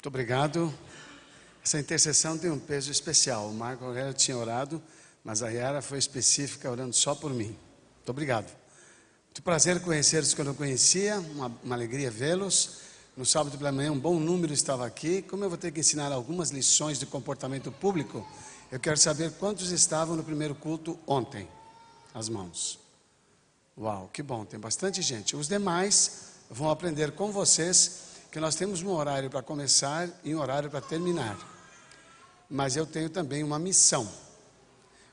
[0.00, 0.72] Muito obrigado.
[1.62, 3.50] Essa intercessão tem um peso especial.
[3.50, 4.82] O Marco Aurélio tinha orado,
[5.22, 7.48] mas a Yara foi específica, orando só por mim.
[7.48, 8.50] Muito obrigado.
[9.26, 12.78] Muito prazer conhecê-los que eu não conhecia, uma, uma alegria vê-los.
[13.14, 15.20] No sábado pela manhã, um bom número estava aqui.
[15.20, 18.26] Como eu vou ter que ensinar algumas lições de comportamento público,
[18.72, 21.46] eu quero saber quantos estavam no primeiro culto ontem.
[22.14, 22.78] As mãos.
[23.76, 25.36] Uau, que bom, tem bastante gente.
[25.36, 30.40] Os demais vão aprender com vocês que nós temos um horário para começar e um
[30.40, 31.36] horário para terminar.
[32.48, 34.08] Mas eu tenho também uma missão.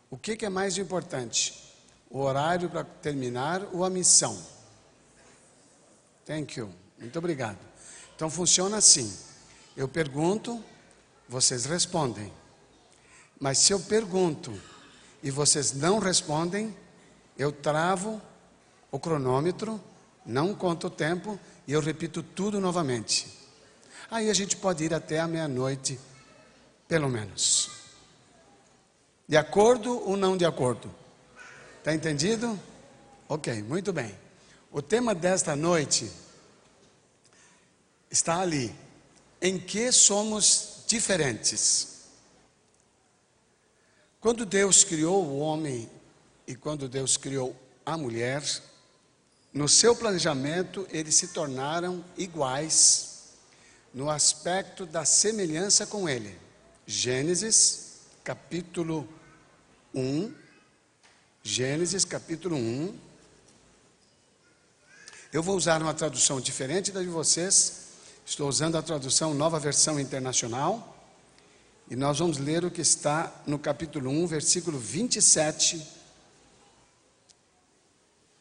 [0.10, 1.76] O que, que é mais importante?
[2.10, 4.38] O horário para terminar ou a missão?
[6.26, 6.70] Thank you.
[7.00, 7.58] Muito obrigado.
[8.16, 9.12] Então funciona assim.
[9.76, 10.64] Eu pergunto,
[11.28, 12.32] vocês respondem.
[13.40, 14.54] Mas se eu pergunto
[15.22, 16.76] e vocês não respondem,
[17.38, 18.22] eu travo
[18.92, 19.82] o cronômetro,
[20.28, 23.28] não conto o tempo e eu repito tudo novamente.
[24.12, 25.98] Aí a gente pode ir até a meia-noite,
[26.88, 27.72] pelo menos.
[29.28, 30.94] De acordo ou não de acordo?
[31.80, 32.60] Está entendido?
[33.28, 34.14] Ok, muito bem.
[34.72, 36.12] O tema desta noite
[38.12, 38.74] está ali.
[39.42, 42.06] Em que somos diferentes?
[44.20, 45.90] Quando Deus criou o homem
[46.46, 47.56] e quando Deus criou
[47.86, 48.44] a mulher,
[49.54, 53.34] no seu planejamento, eles se tornaram iguais
[53.94, 56.38] no aspecto da semelhança com ele.
[56.86, 59.08] Gênesis, capítulo
[59.94, 60.34] 1.
[61.42, 63.00] Gênesis, capítulo 1.
[65.34, 67.88] Eu vou usar uma tradução diferente da de vocês.
[68.26, 70.96] Estou usando a tradução Nova Versão Internacional.
[71.90, 75.97] E nós vamos ler o que está no capítulo 1, versículo 27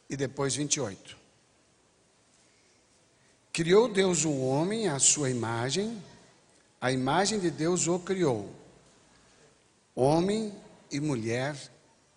[0.08, 1.16] e depois 28.
[3.52, 6.02] Criou Deus o homem à sua imagem,
[6.80, 8.54] a imagem de Deus o criou.
[9.94, 10.54] Homem
[10.90, 11.56] e mulher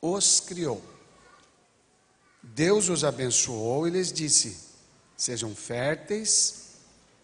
[0.02, 0.84] os criou.
[2.44, 4.58] Deus os abençoou e lhes disse:
[5.16, 6.75] Sejam férteis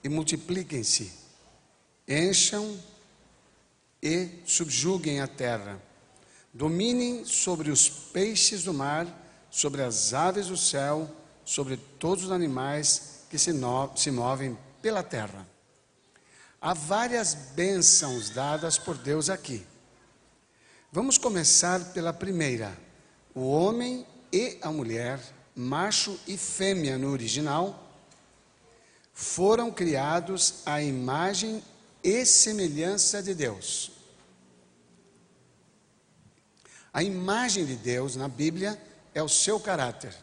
[0.03, 1.11] e multipliquem-se,
[2.07, 2.79] encham
[4.01, 5.81] e subjuguem a terra,
[6.53, 9.24] dominem sobre os peixes do mar
[9.55, 11.09] sobre as aves do céu,
[11.45, 15.47] sobre todos os animais que se, no, se movem pela terra.
[16.59, 19.65] Há várias bênçãos dadas por Deus aqui.
[20.91, 22.77] Vamos começar pela primeira.
[23.33, 25.21] O homem e a mulher,
[25.55, 27.81] macho e fêmea no original,
[29.13, 31.63] foram criados à imagem
[32.03, 33.93] e semelhança de Deus.
[36.93, 38.77] A imagem de Deus na Bíblia
[39.15, 40.13] é o seu caráter.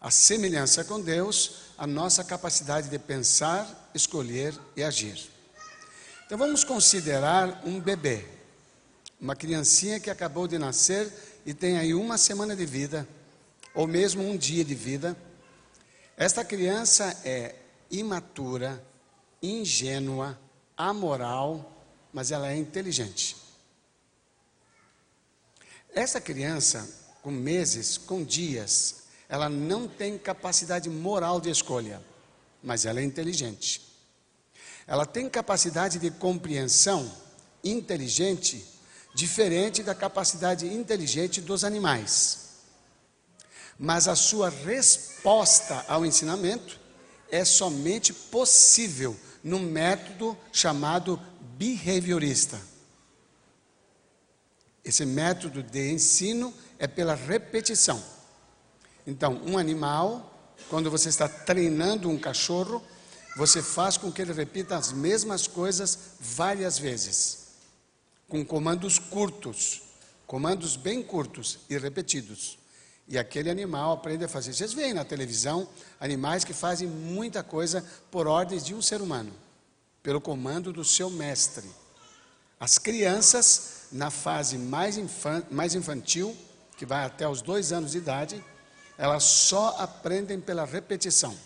[0.00, 5.28] A semelhança com Deus, a nossa capacidade de pensar, escolher e agir.
[6.24, 8.24] Então vamos considerar um bebê,
[9.20, 11.12] uma criancinha que acabou de nascer
[11.44, 13.06] e tem aí uma semana de vida,
[13.74, 15.16] ou mesmo um dia de vida.
[16.16, 17.56] Esta criança é
[17.90, 18.82] imatura,
[19.42, 20.38] ingênua,
[20.76, 23.36] amoral, mas ela é inteligente.
[25.92, 28.96] Essa criança com meses, com dias.
[29.30, 32.02] Ela não tem capacidade moral de escolha,
[32.62, 33.80] mas ela é inteligente.
[34.86, 37.10] Ela tem capacidade de compreensão
[37.64, 38.62] inteligente,
[39.14, 42.40] diferente da capacidade inteligente dos animais.
[43.78, 46.78] Mas a sua resposta ao ensinamento
[47.30, 51.18] é somente possível no método chamado
[51.56, 52.60] behaviorista.
[54.84, 58.02] Esse método de ensino é pela repetição.
[59.06, 62.82] Então, um animal, quando você está treinando um cachorro,
[63.36, 67.48] você faz com que ele repita as mesmas coisas várias vezes,
[68.28, 69.82] com comandos curtos,
[70.26, 72.58] comandos bem curtos e repetidos.
[73.06, 74.54] E aquele animal aprende a fazer.
[74.54, 75.68] Vocês veem na televisão
[76.00, 79.32] animais que fazem muita coisa por ordens de um ser humano,
[80.02, 81.68] pelo comando do seu mestre.
[82.58, 84.98] As crianças, na fase mais,
[85.50, 86.34] mais infantil,
[86.76, 88.44] que vai até os dois anos de idade,
[88.96, 91.36] elas só aprendem pela repetição.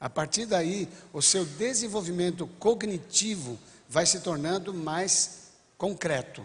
[0.00, 3.58] A partir daí, o seu desenvolvimento cognitivo
[3.88, 6.44] vai se tornando mais concreto,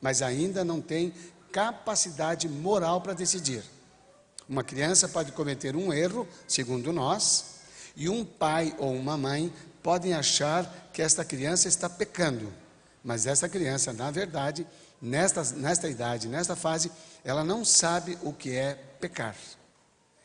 [0.00, 1.14] mas ainda não tem
[1.52, 3.62] capacidade moral para decidir.
[4.48, 7.60] Uma criança pode cometer um erro, segundo nós,
[7.94, 9.52] e um pai ou uma mãe
[9.82, 12.52] podem achar que esta criança está pecando,
[13.04, 14.66] mas essa criança, na verdade,
[15.00, 16.90] nesta, nesta idade, nesta fase,
[17.24, 19.36] ela não sabe o que é pecar.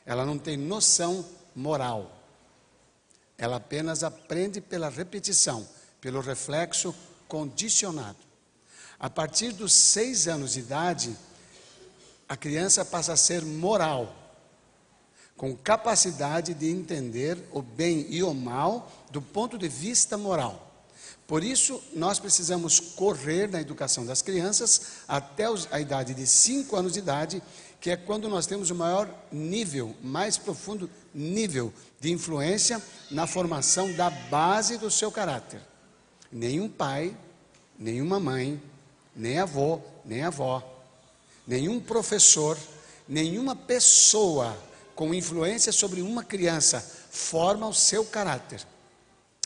[0.05, 1.25] Ela não tem noção
[1.55, 2.11] moral.
[3.37, 5.67] Ela apenas aprende pela repetição,
[5.99, 6.95] pelo reflexo
[7.27, 8.17] condicionado.
[8.99, 11.15] A partir dos seis anos de idade,
[12.27, 14.15] a criança passa a ser moral,
[15.35, 20.64] com capacidade de entender o bem e o mal do ponto de vista moral.
[21.27, 26.93] Por isso, nós precisamos correr na educação das crianças até a idade de 5 anos
[26.93, 27.41] de idade,
[27.81, 33.91] que é quando nós temos o maior nível, mais profundo nível de influência na formação
[33.93, 35.61] da base do seu caráter.
[36.31, 37.15] Nenhum pai,
[37.77, 38.61] nenhuma mãe,
[39.15, 40.63] nem avô, nem avó,
[41.47, 42.57] nenhum professor,
[43.07, 44.55] nenhuma pessoa
[44.93, 46.79] com influência sobre uma criança
[47.09, 48.65] forma o seu caráter.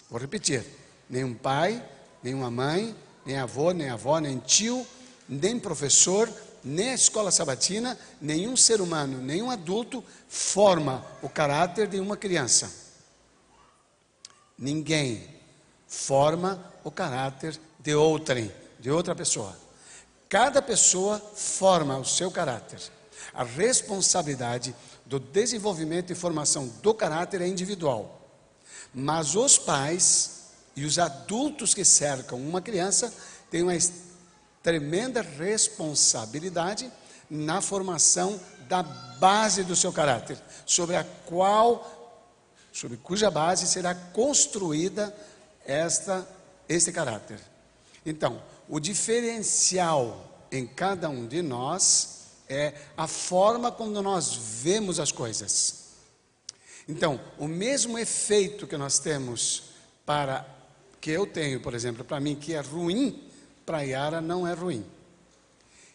[0.10, 0.79] Vou repetir
[1.10, 1.84] nenhum pai,
[2.22, 2.96] nenhuma mãe,
[3.26, 4.86] nem avô, nem avó, nem tio,
[5.28, 6.32] nem professor,
[6.64, 12.72] nem a escola sabatina, nenhum ser humano, nenhum adulto forma o caráter de uma criança.
[14.58, 15.28] Ninguém
[15.88, 19.58] forma o caráter de outrem, de outra pessoa.
[20.28, 22.80] Cada pessoa forma o seu caráter.
[23.34, 24.76] A responsabilidade
[25.06, 28.20] do desenvolvimento e formação do caráter é individual.
[28.94, 30.39] Mas os pais
[30.80, 33.14] e os adultos que cercam uma criança
[33.52, 33.78] têm uma
[34.64, 36.90] tremenda responsabilidade
[37.30, 38.40] na formação
[38.70, 42.32] da base do seu caráter, sobre a qual,
[42.72, 45.14] sobre cuja base será construída
[45.66, 46.26] esta
[46.70, 47.42] esse caráter.
[48.06, 55.12] Então, o diferencial em cada um de nós é a forma como nós vemos as
[55.12, 55.90] coisas.
[56.88, 59.64] Então, o mesmo efeito que nós temos
[60.06, 60.59] para
[61.00, 63.24] que eu tenho, por exemplo, para mim, que é ruim,
[63.66, 64.86] para Yara não é ruim.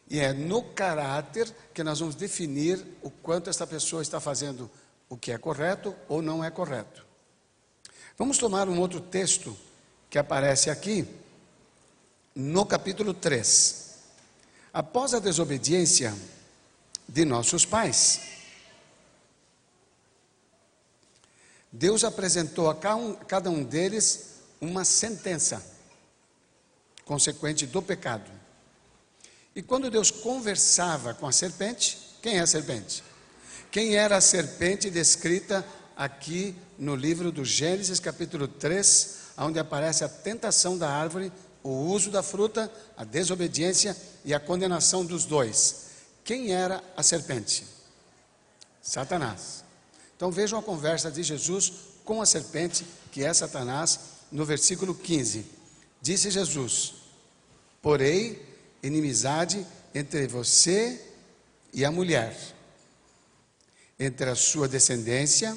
[0.09, 4.71] E é no caráter que nós vamos definir o quanto essa pessoa está fazendo
[5.09, 7.05] o que é correto ou não é correto.
[8.17, 9.57] Vamos tomar um outro texto
[10.09, 11.07] que aparece aqui,
[12.35, 13.95] no capítulo 3.
[14.73, 16.15] Após a desobediência
[17.09, 18.21] de nossos pais,
[21.73, 22.77] Deus apresentou a
[23.27, 25.65] cada um deles uma sentença
[27.05, 28.31] consequente do pecado.
[29.55, 33.05] E quando Deus conversava com a serpente, quem é a serpente?
[33.71, 35.65] Quem era a serpente descrita
[35.97, 42.11] aqui no livro do Gênesis, capítulo 3, onde aparece a tentação da árvore, o uso
[42.11, 45.87] da fruta, a desobediência e a condenação dos dois.
[46.25, 47.65] Quem era a serpente?
[48.83, 49.65] Satanás.
[50.17, 51.73] Então vejam a conversa de Jesus
[52.05, 53.99] com a serpente, que é Satanás,
[54.35, 55.47] no versículo 15.
[56.03, 56.95] Disse Jesus:
[57.81, 58.37] Porém,
[58.83, 59.65] inimizade
[59.95, 61.01] entre você
[61.73, 62.37] e a mulher,
[63.99, 65.57] entre a sua descendência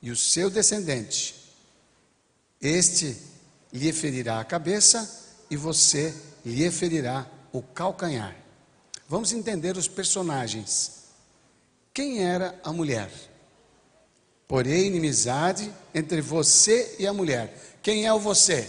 [0.00, 1.34] e o seu descendente.
[2.60, 3.16] Este
[3.72, 6.14] lhe ferirá a cabeça e você
[6.46, 8.36] lhe ferirá o calcanhar.
[9.08, 11.02] Vamos entender os personagens.
[11.92, 13.10] Quem era a mulher?
[14.46, 17.71] Porém, inimizade entre você e a mulher.
[17.82, 18.68] Quem é o você?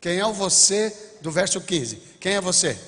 [0.00, 1.96] Quem é o você do verso 15?
[2.20, 2.78] Quem é você?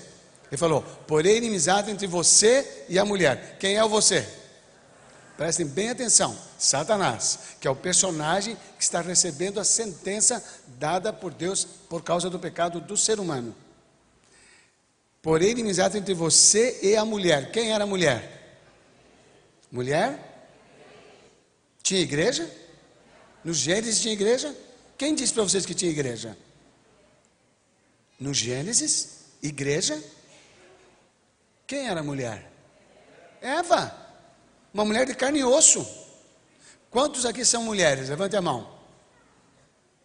[0.50, 3.56] Ele falou: porém, inimizade entre você e a mulher.
[3.58, 4.26] Quem é o você?
[5.36, 10.42] Prestem bem atenção: Satanás, que é o personagem que está recebendo a sentença
[10.78, 13.54] dada por Deus por causa do pecado do ser humano.
[15.20, 17.50] Porém, inimizade entre você e a mulher.
[17.50, 18.58] Quem era a mulher?
[19.72, 20.48] Mulher?
[21.82, 22.48] Tinha igreja?
[23.42, 24.54] No Gênesis tinha igreja?
[24.96, 26.36] Quem disse para vocês que tinha igreja?
[28.18, 30.02] No Gênesis, igreja?
[31.66, 32.50] Quem era a mulher?
[33.40, 33.92] Eva,
[34.72, 35.86] uma mulher de carne e osso.
[36.90, 38.08] Quantos aqui são mulheres?
[38.08, 38.72] Levante a mão.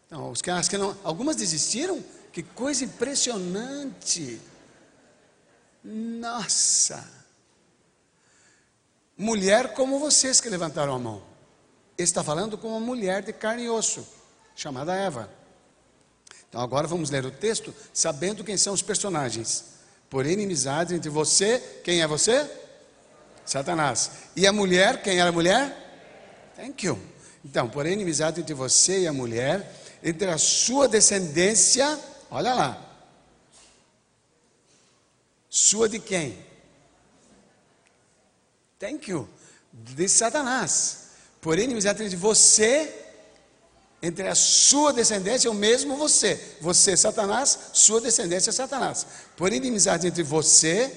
[0.10, 2.04] Não, os que não, algumas desistiram?
[2.34, 4.42] Que coisa impressionante.
[5.84, 7.08] Nossa.
[9.16, 11.24] Mulher como vocês que levantaram a mão.
[11.96, 14.19] está falando com uma mulher de carne e osso
[14.60, 15.32] chamada Eva.
[16.50, 19.64] Então agora vamos ler o texto sabendo quem são os personagens.
[20.10, 22.46] Por inimizade entre você, quem é você?
[23.46, 24.12] Satanás.
[24.36, 26.52] E a mulher, quem era a mulher?
[26.58, 27.00] Thank you.
[27.46, 29.74] Então, por inimizade entre você e a mulher,
[30.04, 31.98] entre a sua descendência,
[32.30, 32.86] olha lá.
[35.50, 36.38] Sua de quem?
[38.78, 39.30] Thank you.
[39.72, 41.12] De Satanás.
[41.40, 42.99] Por inimizade entre você
[44.02, 46.56] entre a sua descendência, o mesmo você.
[46.62, 49.06] Você, Satanás, sua descendência, Satanás.
[49.36, 50.92] Por inimizade entre você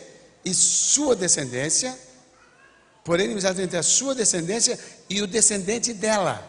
[0.45, 1.99] e sua descendência,
[3.05, 4.79] por inimizade entre a sua descendência
[5.11, 6.49] e o descendente dela.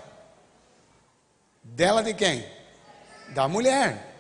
[1.64, 2.46] Dela de quem?
[3.30, 4.12] Da mulher.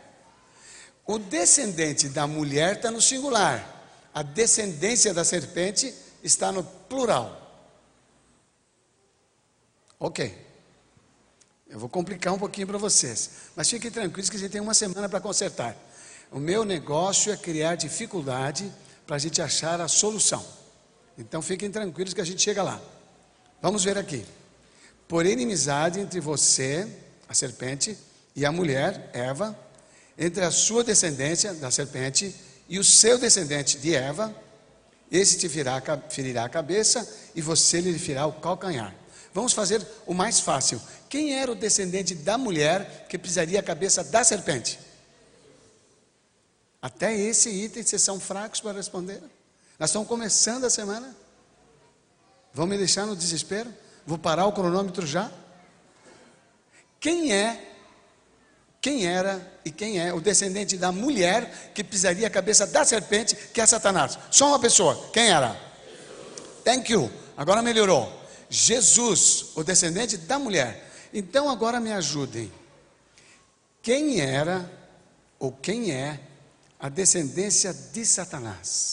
[1.05, 3.69] O descendente da mulher está no singular.
[4.13, 7.39] A descendência da serpente está no plural.
[9.99, 10.52] Ok.
[11.73, 13.31] Eu vou complicar um pouquinho para vocês.
[13.55, 15.75] Mas fiquem tranquilos que a gente tem uma semana para consertar.
[16.31, 18.71] O meu negócio é criar dificuldade
[19.07, 20.45] para a gente achar a solução.
[21.17, 22.79] Então fiquem tranquilos que a gente chega lá.
[23.59, 24.23] Vamos ver aqui.
[25.07, 26.87] Por inimizade entre você,
[27.27, 27.97] a serpente,
[28.35, 29.57] e a mulher, Eva,
[30.15, 32.35] entre a sua descendência, da serpente,
[32.69, 34.31] e o seu descendente de Eva,
[35.11, 38.93] esse te ferirá, a cabeça e você lhe ferirá o calcanhar.
[39.33, 40.81] Vamos fazer o mais fácil.
[41.09, 44.79] Quem era o descendente da mulher que pisaria a cabeça da serpente?
[46.81, 49.21] Até esse item vocês são fracos para responder.
[49.79, 51.15] Nós estamos começando a semana.
[52.53, 53.73] Vão me deixar no desespero?
[54.05, 55.31] Vou parar o cronômetro já?
[56.99, 57.73] Quem é
[58.83, 63.33] quem era e quem é o descendente da mulher que pisaria a cabeça da serpente,
[63.33, 64.19] que é Satanás.
[64.29, 65.09] Só uma pessoa.
[65.13, 65.57] Quem era?
[66.65, 67.09] Thank you.
[67.37, 68.22] Agora melhorou.
[68.53, 70.87] Jesus, o descendente da mulher.
[71.11, 72.53] Então agora me ajudem.
[73.81, 74.71] Quem era
[75.39, 76.19] ou quem é
[76.79, 78.83] a descendência de Satanás?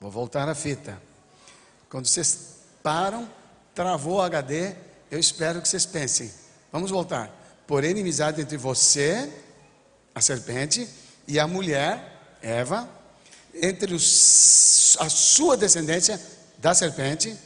[0.00, 1.02] Vou voltar à fita.
[1.90, 3.28] Quando vocês param,
[3.74, 4.76] travou o HD,
[5.10, 6.32] eu espero que vocês pensem.
[6.70, 7.32] Vamos voltar.
[7.66, 9.28] Por inimizade entre você,
[10.14, 10.88] a serpente,
[11.26, 12.88] e a mulher, Eva,
[13.62, 16.20] entre os, a sua descendência
[16.58, 17.36] da serpente.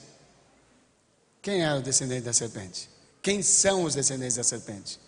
[1.42, 2.88] Quem é o descendente da serpente?
[3.22, 5.00] Quem são os descendentes da serpente?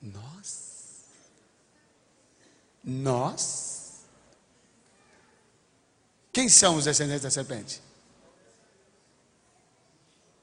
[0.00, 1.04] Nós.
[2.82, 3.92] Nós.
[6.32, 7.82] Quem são os descendentes da serpente?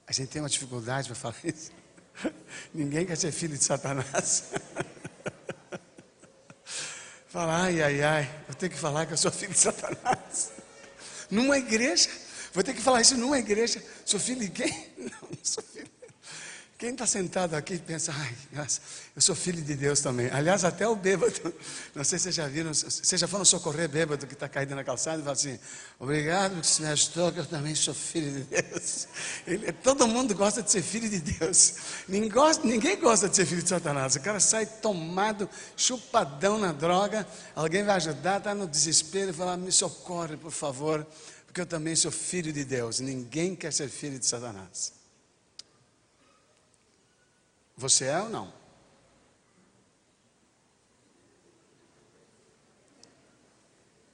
[0.07, 1.71] A gente tem uma dificuldade para falar isso.
[2.73, 4.51] Ninguém quer ser filho de Satanás.
[7.29, 10.51] Fala, ai, ai, ai, vou ter que falar que eu sou filho de Satanás.
[11.29, 12.09] Numa igreja,
[12.51, 13.83] vou ter que falar isso numa igreja.
[14.03, 14.87] Sou filho de quem?
[14.97, 15.87] Não, não sou filho.
[16.79, 18.33] Quem está sentado aqui pensa, ai,
[19.13, 20.29] eu sou filho de Deus também.
[20.31, 21.53] Aliás, até o bêbado,
[21.93, 24.81] não sei se vocês já viram, vocês já foram socorrer bêbado que está caído na
[24.81, 25.59] calçada e fala assim,
[25.99, 29.09] obrigado que você me ajudou, que eu também sou filho de Deus.
[29.45, 31.73] Ele, todo mundo gosta de ser filho de Deus.
[32.07, 34.15] Ninguém gosta, ninguém gosta de ser filho de Satanás.
[34.15, 39.57] O cara sai tomado, chupadão na droga, alguém vai ajudar, está no desespero e fala,
[39.57, 41.05] me socorre, por favor,
[41.45, 43.01] porque eu também sou filho de Deus.
[43.01, 44.97] Ninguém quer ser filho de Satanás.
[47.79, 48.51] Você é ou não?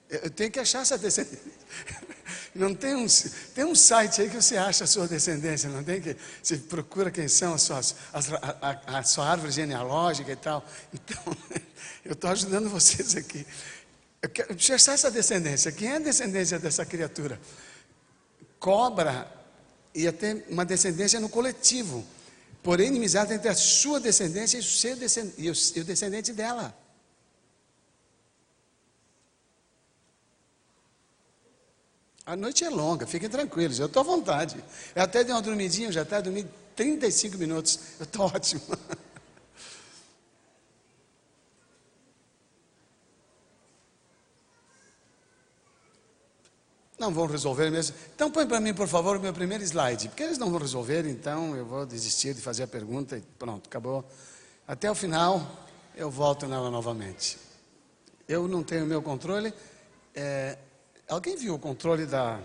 [0.07, 1.41] Eu tenho que achar essa descendência.
[2.53, 3.05] Não tem um,
[3.53, 7.12] tem um site aí que você acha a sua descendência, não tem que você procura
[7.12, 10.65] quem são as suas, as, a, a, a sua árvore genealógica e tal.
[10.93, 11.38] Então,
[12.05, 13.45] eu estou ajudando vocês aqui.
[14.22, 15.69] Eu quero achar essa descendência.
[15.69, 17.38] Quem é a descendência dessa criatura?
[18.57, 19.29] Cobra
[19.93, 22.07] e até uma descendência no coletivo
[22.65, 26.75] porém inimizade entre a sua descendência e o, seu descendente, e o, descendente dela.
[32.25, 34.57] A noite é longa, fiquem tranquilos, eu estou à vontade.
[34.95, 38.63] Eu até dei uma dormidinha, já está dormindo 35 minutos, eu estou ótimo.
[46.98, 47.96] Não vão resolver mesmo.
[48.16, 50.08] Então põe para mim, por favor, o meu primeiro slide.
[50.08, 53.68] Porque eles não vão resolver, então eu vou desistir de fazer a pergunta e pronto,
[53.68, 54.06] acabou.
[54.68, 55.46] Até o final,
[55.96, 57.38] eu volto nela novamente.
[58.28, 59.54] Eu não tenho meu controle.
[60.14, 60.58] É,
[61.08, 62.40] alguém viu o controle da.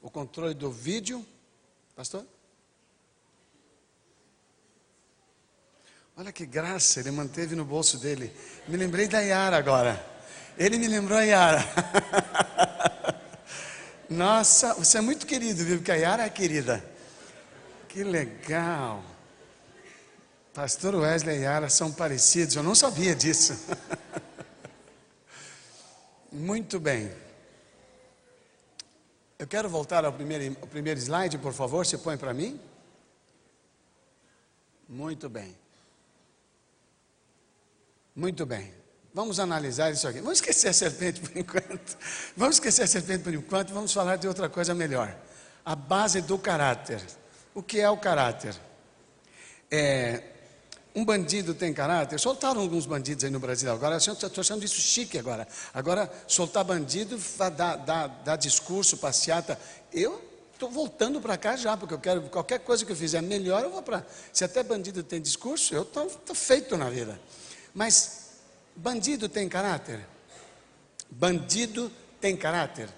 [0.00, 1.24] O controle do vídeo?
[1.94, 2.24] Pastor?
[6.16, 8.34] Olha que graça, ele manteve no bolso dele.
[8.66, 10.04] Me lembrei da Yara agora.
[10.58, 11.64] Ele me lembrou a Yara.
[14.12, 15.78] Nossa, você é muito querido, viu?
[15.78, 16.84] Porque a Yara é querida.
[17.88, 19.02] Que legal.
[20.52, 23.54] Pastor Wesley e Yara são parecidos, eu não sabia disso.
[26.30, 27.10] muito bem.
[29.38, 32.60] Eu quero voltar ao primeiro, ao primeiro slide, por favor, você põe para mim.
[34.86, 35.56] Muito bem.
[38.14, 38.74] Muito bem.
[39.14, 40.20] Vamos analisar isso aqui.
[40.20, 41.98] Vamos esquecer a serpente por enquanto.
[42.36, 43.72] Vamos esquecer a serpente por enquanto.
[43.74, 45.14] Vamos falar de outra coisa melhor.
[45.64, 47.02] A base do caráter.
[47.54, 48.54] O que é o caráter?
[49.70, 50.22] É,
[50.94, 52.18] um bandido tem caráter?
[52.18, 53.96] Soltaram alguns bandidos aí no Brasil agora.
[53.96, 55.46] Estou achando isso chique agora.
[55.74, 57.18] Agora, soltar bandido,
[58.24, 59.58] dar discurso, passeata.
[59.92, 63.62] Eu estou voltando para cá já, porque eu quero, qualquer coisa que eu fizer melhor,
[63.62, 64.06] eu vou para.
[64.32, 67.20] Se até bandido tem discurso, eu estou feito na vida.
[67.74, 68.21] Mas
[68.76, 70.06] bandido tem caráter?
[71.10, 72.88] Bandido tem caráter?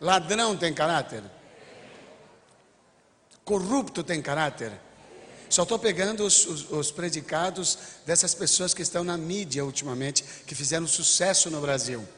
[0.00, 1.22] Ladrão tem caráter?
[3.44, 4.72] Corrupto tem caráter?
[5.48, 10.54] Só estou pegando os, os, os, predicados dessas pessoas que estão na mídia ultimamente, que
[10.54, 12.08] fizeram sucesso no Brasil.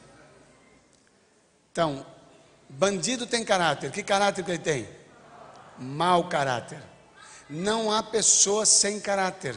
[1.71, 2.05] Então,
[2.69, 3.91] bandido tem caráter.
[3.91, 4.89] Que caráter que ele tem?
[5.77, 6.81] Mau caráter.
[7.49, 9.55] Não há pessoa sem caráter.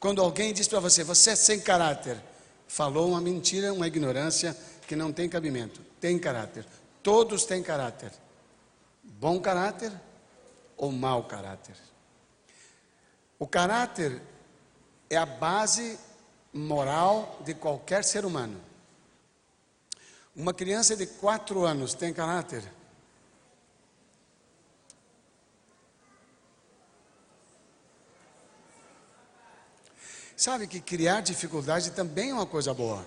[0.00, 2.16] Quando alguém diz para você, você é sem caráter,
[2.66, 4.56] falou uma mentira, uma ignorância
[4.88, 5.82] que não tem cabimento.
[6.00, 6.64] Tem caráter.
[7.02, 8.10] Todos têm caráter.
[9.04, 9.92] Bom caráter
[10.74, 11.76] ou mau caráter.
[13.38, 14.22] O caráter
[15.10, 15.98] é a base
[16.50, 18.58] moral de qualquer ser humano.
[20.34, 22.64] Uma criança de quatro anos tem caráter?
[30.40, 33.04] Sabe que criar dificuldade também é uma coisa boa.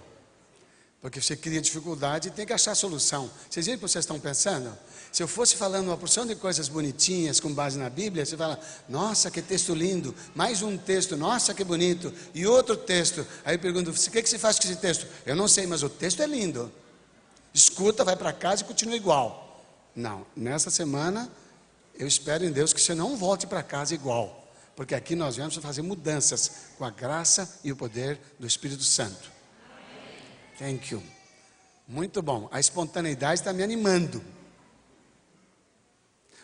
[1.01, 3.27] Porque você cria dificuldade e tem que achar solução.
[3.49, 4.71] Vocês viram o que vocês estão pensando?
[5.11, 8.59] Se eu fosse falando uma porção de coisas bonitinhas com base na Bíblia, você fala,
[8.87, 10.13] nossa, que texto lindo.
[10.35, 12.13] Mais um texto, nossa, que bonito.
[12.35, 13.25] E outro texto.
[13.43, 15.07] Aí eu pergunto, o que, você faz com esse texto?
[15.25, 16.71] Eu não sei, mas o texto é lindo.
[17.51, 19.65] Escuta, vai para casa e continua igual.
[19.95, 21.27] Não, nessa semana,
[21.97, 24.42] eu espero em Deus que você não volte para casa igual.
[24.75, 29.31] Porque aqui nós vamos fazer mudanças com a graça e o poder do Espírito Santo.
[30.57, 31.03] Thank you.
[31.87, 32.47] Muito bom.
[32.51, 34.23] A espontaneidade está me animando.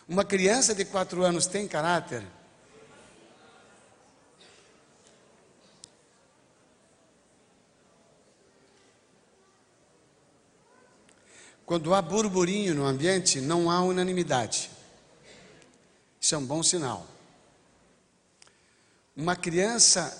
[0.07, 2.23] Uma criança de quatro anos tem caráter?
[11.65, 14.71] Quando há burburinho no ambiente, não há unanimidade.
[16.19, 17.07] Isso é um bom sinal.
[19.19, 20.17] Uma criança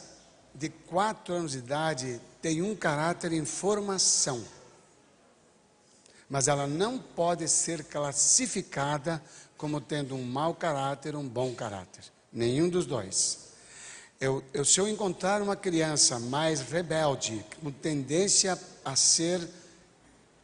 [0.54, 4.44] de quatro anos de idade tem um caráter em formação,
[6.30, 9.24] mas ela não pode ser classificada
[9.56, 12.04] como tendo um mau caráter ou um bom caráter.
[12.30, 13.54] Nenhum dos dois.
[14.20, 19.48] Eu, eu, se eu encontrar uma criança mais rebelde, com tendência a ser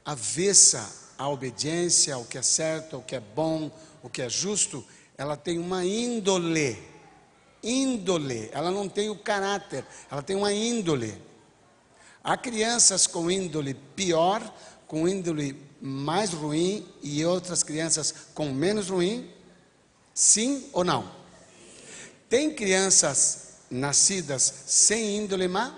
[0.06, 3.70] avessa à obediência, ao que é certo, ao que é bom,
[4.02, 4.82] o que é justo,
[5.18, 6.95] ela tem uma índole.
[7.66, 11.20] Índole, ela não tem o caráter, ela tem uma índole.
[12.24, 14.42] Há crianças com índole pior,
[14.88, 19.32] com índole mais ruim e outras crianças com menos ruim?
[20.14, 21.12] Sim ou não?
[22.30, 25.76] Tem crianças nascidas sem índole má?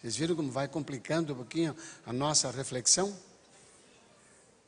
[0.00, 3.16] Vocês viram como vai complicando um pouquinho a nossa reflexão?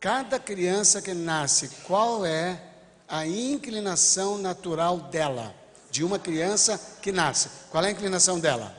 [0.01, 2.68] Cada criança que nasce, qual é
[3.09, 5.55] a inclinação natural dela?
[5.91, 7.49] de uma criança que nasce.
[7.71, 8.77] Qual é a inclinação dela?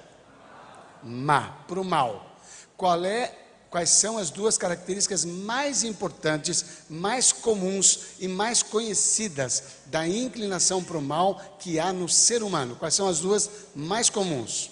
[1.04, 2.38] Má, para o mal.
[2.78, 3.36] Qual é,
[3.70, 10.98] quais são as duas características mais importantes, mais comuns e mais conhecidas da inclinação para
[10.98, 12.76] o mal que há no ser humano?
[12.76, 14.72] Quais são as duas mais comuns?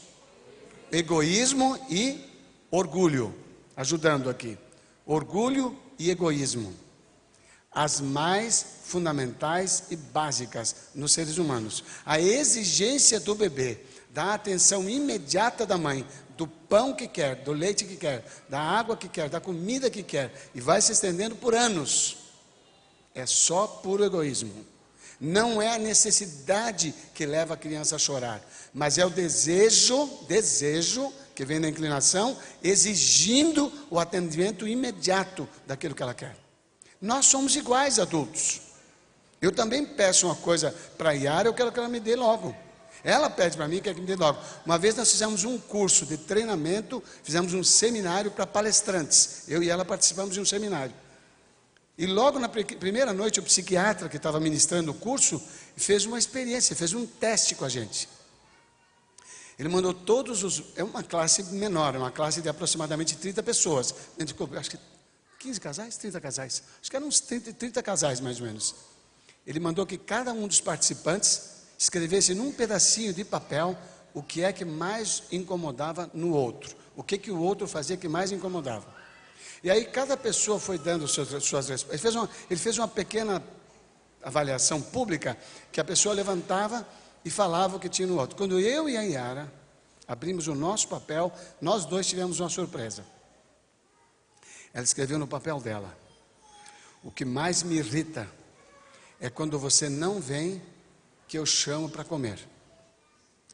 [0.92, 2.24] Egoísmo e
[2.72, 3.34] orgulho.
[3.76, 4.58] Ajudando aqui.
[5.06, 6.87] Orgulho e egoísmo
[7.78, 11.84] as mais fundamentais e básicas nos seres humanos.
[12.04, 13.78] A exigência do bebê,
[14.10, 16.04] da atenção imediata da mãe,
[16.36, 20.02] do pão que quer, do leite que quer, da água que quer, da comida que
[20.02, 22.18] quer, e vai se estendendo por anos.
[23.14, 24.66] É só puro egoísmo.
[25.22, 31.14] Não é a necessidade que leva a criança a chorar, mas é o desejo, desejo
[31.36, 36.47] que vem da inclinação, exigindo o atendimento imediato daquilo que ela quer.
[37.02, 38.62] Nós somos iguais adultos.
[39.42, 42.56] Eu também peço uma coisa para a Yara, eu quero que ela me dê logo.
[43.04, 44.40] Ela pede para mim, quer que me dê logo.
[44.66, 49.44] Uma vez nós fizemos um curso de treinamento, fizemos um seminário para palestrantes.
[49.48, 50.94] Eu e ela participamos de um seminário.
[51.98, 55.42] E logo na primeira noite, o psiquiatra que estava ministrando o curso
[55.76, 58.10] fez uma experiência, fez um teste com a gente.
[59.58, 60.64] Ele mandou todos os.
[60.76, 63.96] É uma classe menor, é uma classe de aproximadamente 30 pessoas.
[64.56, 64.78] Acho que
[65.40, 65.98] 15 casais?
[65.98, 66.64] 30 casais.
[66.82, 68.76] Acho que eram uns 30, 30 casais, mais ou menos.
[69.46, 73.78] Ele mandou que cada um dos participantes escrevesse num pedacinho de papel
[74.14, 76.76] o que é que mais incomodava no outro.
[76.96, 78.86] O que, que o outro fazia que mais incomodava.
[79.64, 82.04] E aí cada pessoa foi dando suas, suas respostas.
[82.04, 83.42] Ele ele fez uma pequena
[84.24, 85.38] avaliação pública
[85.72, 86.88] que a pessoa levantava
[87.24, 88.36] e falava o que tinha no outro.
[88.36, 89.52] Quando eu e a Yara
[90.08, 93.06] abrimos o nosso papel, nós dois tivemos uma surpresa.
[94.78, 95.98] Ela escreveu no papel dela.
[97.04, 98.28] O que mais me irrita
[99.20, 100.62] é quando você não vem
[101.28, 102.38] que eu chamo para comer.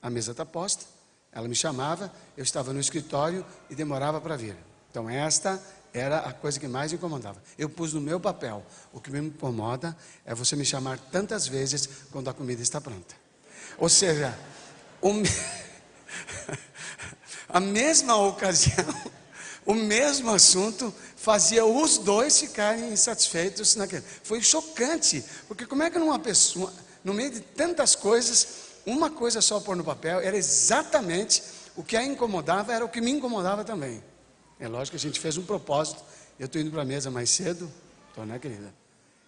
[0.01, 0.83] A mesa está posta,
[1.31, 4.57] ela me chamava, eu estava no escritório e demorava para vir.
[4.91, 7.41] Então, esta era a coisa que mais incomodava.
[7.57, 11.87] Eu pus no meu papel: o que me incomoda é você me chamar tantas vezes
[12.11, 13.15] quando a comida está pronta.
[13.77, 14.37] Ou seja,
[15.01, 15.23] me...
[17.47, 19.13] a mesma ocasião,
[19.65, 24.03] o mesmo assunto fazia os dois ficarem insatisfeitos naquele.
[24.23, 26.71] Foi chocante, porque como é que numa pessoa,
[27.03, 28.47] no meio de tantas coisas,
[28.85, 31.41] uma coisa só pôr no papel era exatamente
[31.75, 34.03] o que a incomodava, era o que me incomodava também.
[34.59, 36.03] É lógico que a gente fez um propósito.
[36.39, 37.71] Eu estou indo para a mesa mais cedo,
[38.09, 38.82] estou, né, querida?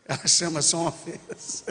[0.07, 1.63] Ela chama só uma vez.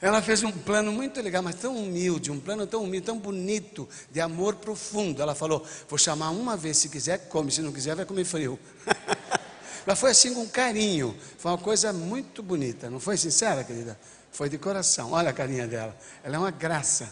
[0.00, 3.88] Ela fez um plano muito legal, mas tão humilde, um plano tão humilde, tão bonito,
[4.10, 5.22] de amor profundo.
[5.22, 8.58] Ela falou: Vou chamar uma vez, se quiser, come, se não quiser, vai comer frio.
[9.86, 11.16] mas foi assim com carinho.
[11.38, 12.90] Foi uma coisa muito bonita.
[12.90, 13.98] Não foi sincera, querida?
[14.32, 15.12] Foi de coração.
[15.12, 15.96] Olha a carinha dela.
[16.24, 17.08] Ela é uma graça.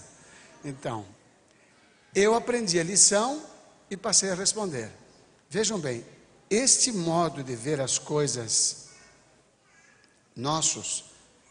[0.64, 1.06] Então,
[2.14, 3.40] eu aprendi a lição
[3.88, 4.90] e passei a responder.
[5.48, 6.04] Vejam bem,
[6.48, 8.89] este modo de ver as coisas
[10.34, 11.04] nossos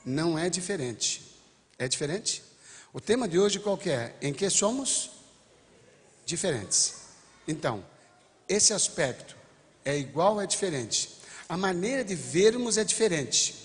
[0.06, 1.22] não é diferente.
[1.78, 2.44] É diferente?
[2.92, 4.15] O tema de hoje qual é?
[4.22, 5.12] Em que somos
[6.26, 6.96] diferentes.
[7.48, 7.86] Então,
[8.48, 9.36] esse aspecto
[9.86, 11.18] é igual ou é diferente?
[11.48, 13.56] A maneira de vermos é diferente.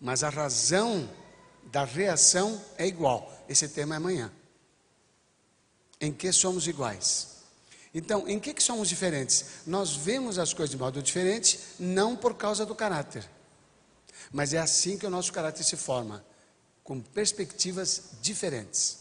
[0.00, 1.08] Mas a razão
[1.64, 3.32] da reação é igual.
[3.48, 4.32] Esse tema é amanhã.
[6.00, 7.31] Em que somos iguais?
[7.94, 9.44] Então, em que, que somos diferentes?
[9.66, 13.28] Nós vemos as coisas de modo diferente, não por causa do caráter,
[14.30, 16.24] mas é assim que o nosso caráter se forma,
[16.82, 18.98] com perspectivas diferentes.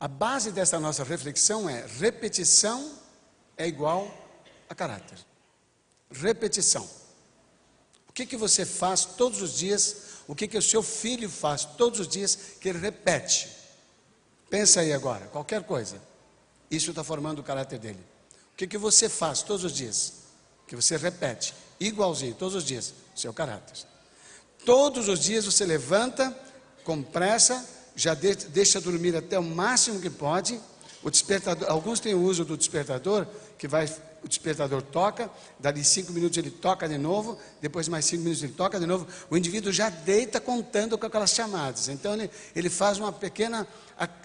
[0.00, 2.92] A base dessa nossa reflexão é: repetição
[3.56, 4.12] é igual
[4.68, 5.18] a caráter.
[6.10, 6.88] Repetição.
[8.08, 9.96] O que, que você faz todos os dias?
[10.26, 13.48] O que, que o seu filho faz todos os dias que ele repete?
[14.50, 16.02] Pensa aí agora, qualquer coisa.
[16.72, 18.00] Isso está formando o caráter dele.
[18.54, 20.14] O que, que você faz todos os dias?
[20.66, 23.76] Que você repete, igualzinho, todos os dias, seu caráter.
[24.64, 26.34] Todos os dias você levanta
[26.82, 30.58] com pressa, já de, deixa dormir até o máximo que pode.
[31.02, 33.26] O despertador, alguns têm o uso do despertador,
[33.58, 33.86] que vai
[34.22, 38.52] o despertador toca, dali cinco minutos ele toca de novo, depois mais cinco minutos ele
[38.52, 41.88] toca de novo, o indivíduo já deita contando com aquelas chamadas.
[41.88, 43.66] Então ele, ele faz uma pequena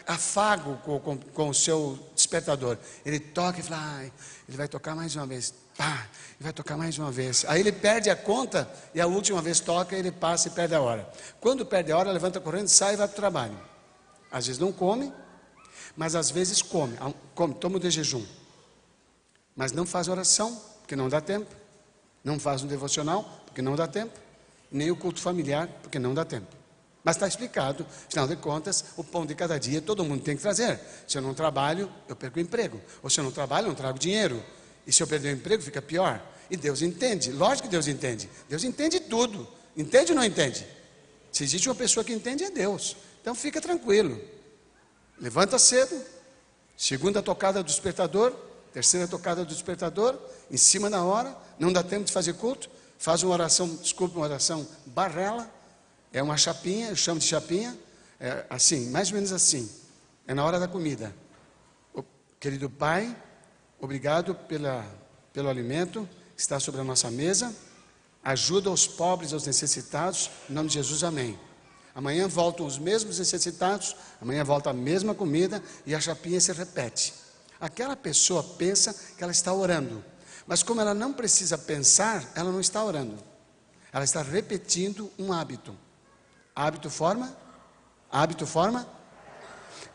[0.05, 2.77] afago com, com, com o seu despertador.
[3.05, 4.03] Ele toca e fala, ah,
[4.47, 5.53] ele vai tocar mais uma vez.
[5.77, 7.45] Pá, ele vai tocar mais uma vez.
[7.47, 10.81] Aí ele perde a conta e a última vez toca ele passa e perde a
[10.81, 11.09] hora.
[11.39, 13.59] Quando perde a hora, levanta correndo, sai e vai para o trabalho.
[14.31, 15.13] Às vezes não come,
[15.95, 16.97] mas às vezes come,
[17.33, 18.25] come toma o de jejum
[19.57, 21.49] mas não faz oração, porque não dá tempo,
[22.23, 24.13] não faz um devocional, porque não dá tempo,
[24.71, 26.55] nem o culto familiar, porque não dá tempo.
[27.03, 30.41] Mas está explicado, afinal de contas, o pão de cada dia todo mundo tem que
[30.41, 30.79] trazer.
[31.07, 32.81] Se eu não trabalho, eu perco o emprego.
[33.01, 34.43] Ou se eu não trabalho, eu não trago dinheiro.
[34.85, 36.21] E se eu perder o emprego, fica pior.
[36.49, 38.29] E Deus entende, lógico que Deus entende.
[38.49, 39.47] Deus entende tudo.
[39.75, 40.65] Entende ou não entende?
[41.31, 42.95] Se existe uma pessoa que entende, é Deus.
[43.21, 44.19] Então fica tranquilo.
[45.19, 45.99] Levanta cedo,
[46.75, 48.33] segunda tocada do despertador,
[48.71, 50.17] terceira tocada do despertador,
[50.49, 54.25] em cima da hora, não dá tempo de fazer culto, faz uma oração, desculpe, uma
[54.25, 55.49] oração barrela,
[56.11, 57.77] é uma chapinha, eu chamo de chapinha,
[58.19, 59.69] é assim, mais ou menos assim,
[60.27, 61.13] é na hora da comida.
[61.93, 62.03] O,
[62.39, 63.15] querido Pai,
[63.79, 64.85] obrigado pela,
[65.33, 67.53] pelo alimento que está sobre a nossa mesa,
[68.23, 71.39] ajuda os pobres, aos necessitados, em nome de Jesus, amém.
[71.93, 77.13] Amanhã voltam os mesmos necessitados, amanhã volta a mesma comida e a chapinha se repete.
[77.59, 80.03] Aquela pessoa pensa que ela está orando,
[80.45, 83.17] mas como ela não precisa pensar, ela não está orando.
[83.91, 85.75] Ela está repetindo um hábito.
[86.57, 87.37] Hábito forma?
[88.11, 88.87] Hábito forma?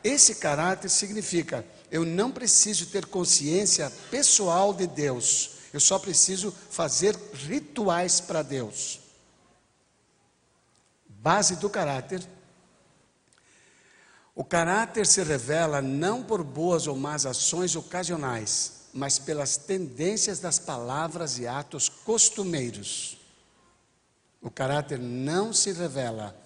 [0.04, 7.16] Esse caráter significa: eu não preciso ter consciência pessoal de Deus, eu só preciso fazer
[7.34, 9.00] rituais para Deus.
[11.08, 12.24] Base do caráter
[14.34, 20.58] o caráter se revela não por boas ou más ações ocasionais, mas pelas tendências das
[20.58, 23.18] palavras e atos costumeiros.
[24.40, 26.41] O caráter não se revela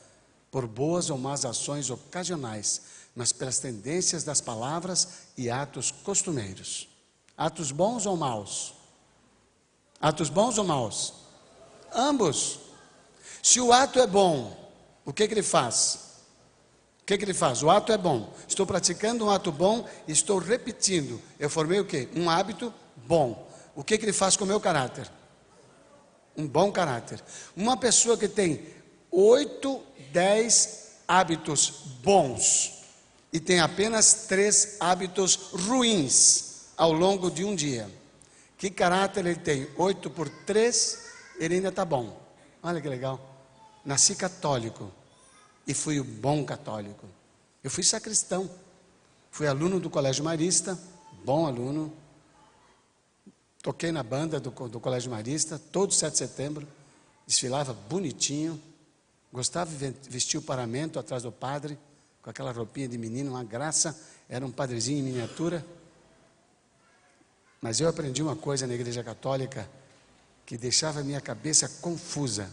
[0.56, 2.80] por boas ou más ações ocasionais,
[3.14, 6.88] mas pelas tendências das palavras e atos costumeiros.
[7.36, 8.72] Atos bons ou maus?
[10.00, 11.12] Atos bons ou maus?
[11.92, 12.58] Ambos.
[13.42, 14.72] Se o ato é bom,
[15.04, 16.22] o que, que ele faz?
[17.02, 17.62] O que, que ele faz?
[17.62, 18.32] O ato é bom.
[18.48, 21.20] Estou praticando um ato bom e estou repetindo.
[21.38, 22.08] Eu formei o quê?
[22.16, 22.72] Um hábito
[23.06, 23.46] bom.
[23.74, 25.06] O que, que ele faz com o meu caráter?
[26.34, 27.22] Um bom caráter.
[27.54, 28.74] Uma pessoa que tem
[29.10, 29.82] oito,
[30.16, 31.68] dez hábitos
[32.02, 32.72] bons
[33.30, 37.90] e tem apenas três hábitos ruins ao longo de um dia.
[38.56, 39.68] Que caráter ele tem?
[39.76, 42.18] Oito por três, ele ainda está bom.
[42.62, 43.20] Olha que legal.
[43.84, 44.90] Nasci católico
[45.66, 47.06] e fui o bom católico.
[47.62, 48.50] Eu fui sacristão.
[49.30, 50.78] Fui aluno do Colégio Marista,
[51.26, 51.92] bom aluno.
[53.62, 56.66] Toquei na banda do, do Colégio Marista, todo 7 de setembro.
[57.26, 58.58] Desfilava bonitinho.
[59.36, 61.78] Gostava de vestir o paramento atrás do padre,
[62.22, 63.94] com aquela roupinha de menino, uma graça.
[64.30, 65.62] Era um padrezinho em miniatura.
[67.60, 69.68] Mas eu aprendi uma coisa na igreja católica
[70.46, 72.50] que deixava a minha cabeça confusa.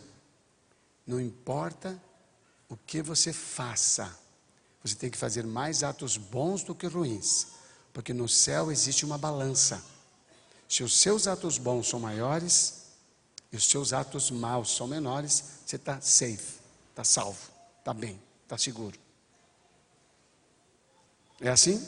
[1.08, 1.98] Não importa
[2.68, 4.14] o que você faça,
[4.84, 7.48] você tem que fazer mais atos bons do que ruins,
[7.94, 9.82] porque no céu existe uma balança.
[10.68, 12.88] Se os seus atos bons são maiores
[13.54, 16.63] e os seus atos maus são menores, você está safe,
[16.94, 19.00] está salvo, está bem, está seguro.
[21.42, 21.84] É assim?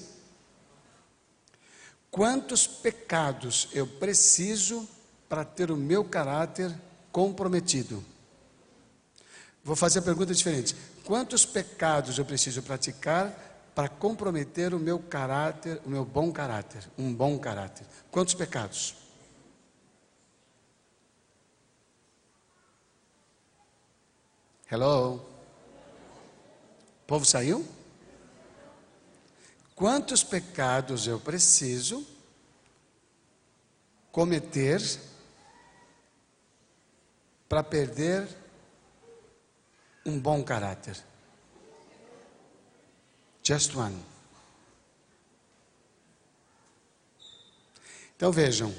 [2.10, 4.88] Quantos pecados eu preciso
[5.30, 6.76] para ter o meu caráter
[7.12, 8.04] comprometido?
[9.64, 10.76] Vou fazer a pergunta diferente.
[11.04, 13.32] Quantos pecados eu preciso praticar
[13.76, 17.86] para comprometer o meu caráter, o meu bom caráter, um bom caráter?
[18.10, 19.05] Quantos pecados?
[24.70, 25.18] Hello?
[27.04, 27.64] O povo saiu?
[29.76, 32.06] Quantos pecados eu preciso
[34.12, 34.82] cometer
[37.48, 38.28] para perder
[40.04, 40.98] um bom caráter?
[43.44, 44.04] Just one.
[48.16, 48.74] Então vejam,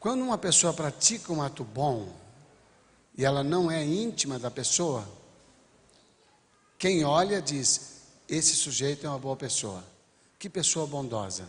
[0.00, 2.25] quando uma pessoa pratica um ato bom
[3.16, 5.06] e ela não é íntima da pessoa,
[6.78, 7.96] quem olha diz:
[8.28, 9.82] esse sujeito é uma boa pessoa.
[10.38, 11.48] Que pessoa bondosa.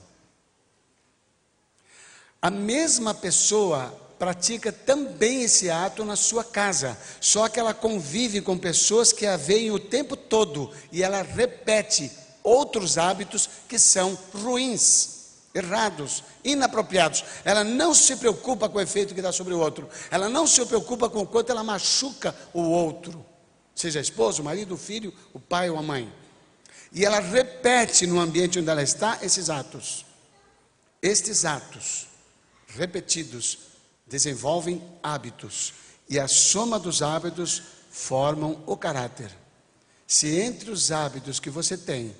[2.41, 8.58] A mesma pessoa pratica também esse ato na sua casa, só que ela convive com
[8.58, 15.16] pessoas que a veem o tempo todo e ela repete outros hábitos que são ruins,
[15.57, 17.23] errados, inapropriados.
[17.43, 20.65] Ela não se preocupa com o efeito que dá sobre o outro, ela não se
[20.65, 23.25] preocupa com o quanto ela machuca o outro,
[23.75, 26.11] seja a esposa, o marido, o filho, o pai ou a mãe.
[26.91, 30.05] E ela repete no ambiente onde ela está esses atos.
[31.01, 32.07] Estes atos
[32.67, 33.59] repetidos
[34.07, 35.73] desenvolvem hábitos
[36.09, 39.31] e a soma dos hábitos formam o caráter.
[40.05, 42.15] Se entre os hábitos que você tem,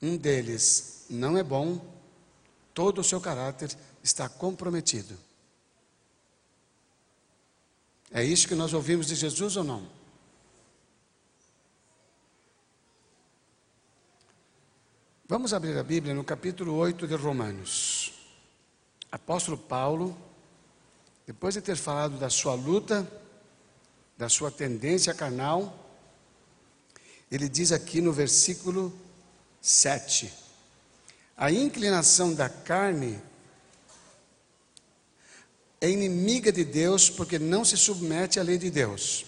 [0.00, 1.80] um deles não é bom,
[2.78, 5.18] todo o seu caráter está comprometido.
[8.12, 9.84] É isso que nós ouvimos de Jesus ou não?
[15.26, 18.12] Vamos abrir a Bíblia no capítulo 8 de Romanos.
[19.10, 20.16] Apóstolo Paulo
[21.26, 23.06] depois de ter falado da sua luta,
[24.16, 25.84] da sua tendência carnal,
[27.28, 28.96] ele diz aqui no versículo
[29.60, 30.32] 7:
[31.38, 33.16] A inclinação da carne
[35.80, 39.24] é inimiga de Deus porque não se submete à lei de Deus,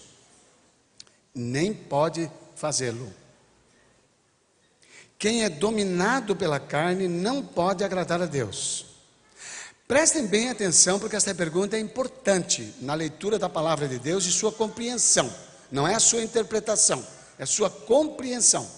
[1.33, 3.13] nem pode fazê-lo.
[5.17, 8.87] Quem é dominado pela carne não pode agradar a Deus.
[9.87, 14.31] Prestem bem atenção, porque essa pergunta é importante na leitura da palavra de Deus e
[14.33, 15.33] sua compreensão.
[15.71, 17.05] Não é a sua interpretação,
[17.39, 18.69] é a sua compreensão.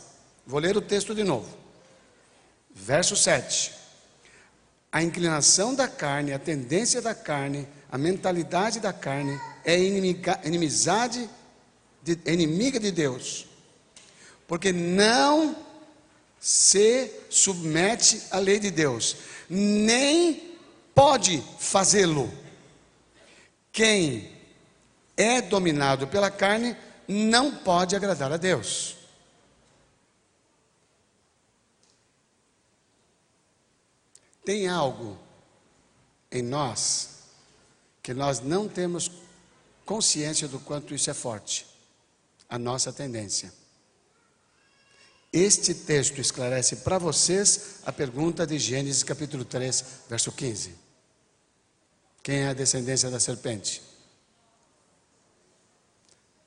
[0.45, 1.62] Vou ler o texto de novo.
[2.73, 3.71] Verso 7.
[4.91, 11.29] A inclinação da carne, a tendência da carne, a mentalidade da carne é inimiga, inimizade,
[12.03, 13.47] de, inimiga de Deus,
[14.47, 15.55] porque não
[16.39, 19.15] se submete à lei de Deus,
[19.49, 20.57] nem
[20.93, 22.31] pode fazê-lo.
[23.71, 24.29] Quem
[25.15, 26.75] é dominado pela carne
[27.07, 29.02] não pode agradar a Deus.
[34.45, 35.17] Tem algo
[36.31, 37.09] em nós
[38.01, 39.09] que nós não temos
[39.85, 41.65] consciência do quanto isso é forte.
[42.49, 43.51] A nossa tendência.
[45.31, 50.75] Este texto esclarece para vocês a pergunta de Gênesis capítulo 3, verso 15.
[52.21, 53.81] Quem é a descendência da serpente?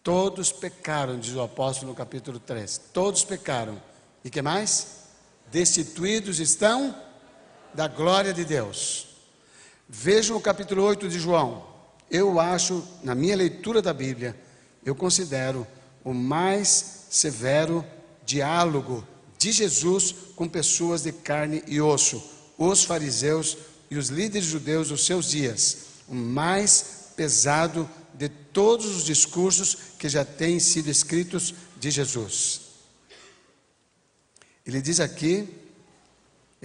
[0.02, 2.80] Todos pecaram, diz o apóstolo no capítulo 3.
[2.92, 3.82] Todos pecaram.
[4.24, 4.86] E que mais?
[5.50, 6.94] Destituídos estão
[7.76, 9.06] da glória de Deus.
[9.86, 11.66] Vejam o capítulo 8 de João.
[12.10, 14.34] Eu acho, na minha leitura da Bíblia,
[14.82, 15.66] eu considero
[16.02, 17.84] o mais severo
[18.24, 19.06] diálogo
[19.38, 22.24] de Jesus com pessoas de carne e osso,
[22.56, 23.58] os fariseus
[23.90, 30.08] e os líderes judeus dos seus dias, o mais pesado de todos os discursos que
[30.08, 32.62] já têm sido escritos de Jesus.
[34.64, 35.65] Ele diz aqui,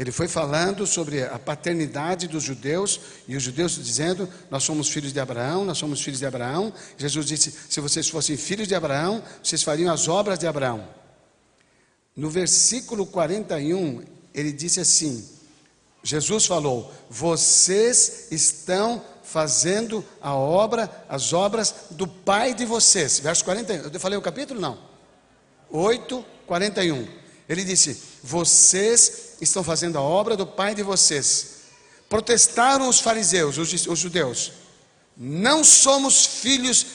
[0.01, 5.13] ele foi falando sobre a paternidade dos judeus, e os judeus dizendo: Nós somos filhos
[5.13, 6.73] de Abraão, nós somos filhos de Abraão.
[6.97, 10.87] Jesus disse: Se vocês fossem filhos de Abraão, vocês fariam as obras de Abraão.
[12.15, 15.23] No versículo 41, ele disse assim:
[16.01, 23.19] Jesus falou: Vocês estão fazendo a obra, as obras do Pai de vocês.
[23.19, 23.91] Verso 41.
[23.93, 24.59] Eu falei o capítulo?
[24.59, 24.79] Não.
[25.69, 27.07] 8, 41.
[27.47, 31.62] Ele disse: Vocês estão fazendo a obra do Pai de vocês.
[32.08, 34.51] Protestaram os fariseus, os, os judeus.
[35.17, 36.86] Não somos filhos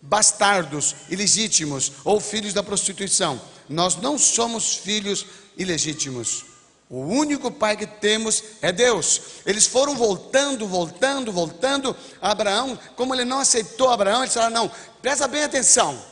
[0.00, 3.40] bastardos, ilegítimos ou filhos da prostituição.
[3.68, 6.44] Nós não somos filhos ilegítimos.
[6.90, 9.20] O único pai que temos é Deus.
[9.44, 11.94] Eles foram voltando, voltando, voltando.
[12.20, 14.70] Abraão, como ele não aceitou Abraão, ele disse: Não,
[15.02, 16.02] presta bem atenção.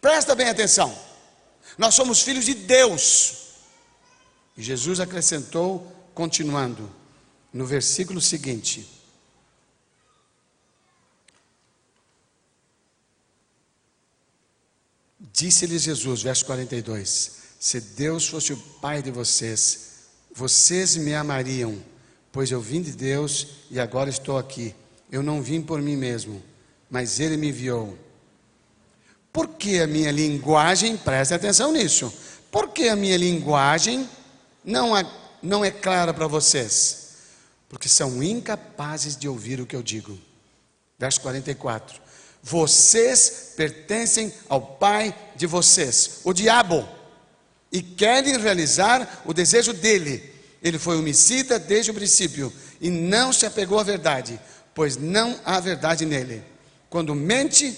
[0.00, 0.96] Presta bem atenção.
[1.76, 3.45] Nós somos filhos de Deus.
[4.56, 6.90] E Jesus acrescentou, continuando,
[7.52, 8.88] no versículo seguinte:
[15.32, 21.78] Disse-lhes Jesus, verso 42: Se Deus fosse o Pai de vocês, vocês me amariam,
[22.32, 24.74] pois eu vim de Deus e agora estou aqui.
[25.12, 26.42] Eu não vim por mim mesmo,
[26.90, 27.98] mas Ele me enviou.
[29.30, 32.10] Por que a minha linguagem, preste atenção nisso,
[32.50, 34.08] por que a minha linguagem
[34.66, 35.06] não é,
[35.40, 37.06] não é clara para vocês?
[37.68, 40.18] Porque são incapazes de ouvir o que eu digo.
[40.98, 42.00] Verso 44.
[42.42, 46.86] Vocês pertencem ao pai de vocês, o diabo
[47.72, 50.32] e querem realizar o desejo dele.
[50.62, 54.40] Ele foi homicida desde o princípio e não se apegou à verdade,
[54.74, 56.42] pois não há verdade nele.
[56.88, 57.76] Quando mente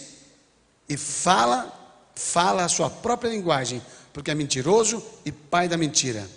[0.88, 1.72] e fala,
[2.14, 6.28] fala a sua própria linguagem, porque é mentiroso e pai da mentira.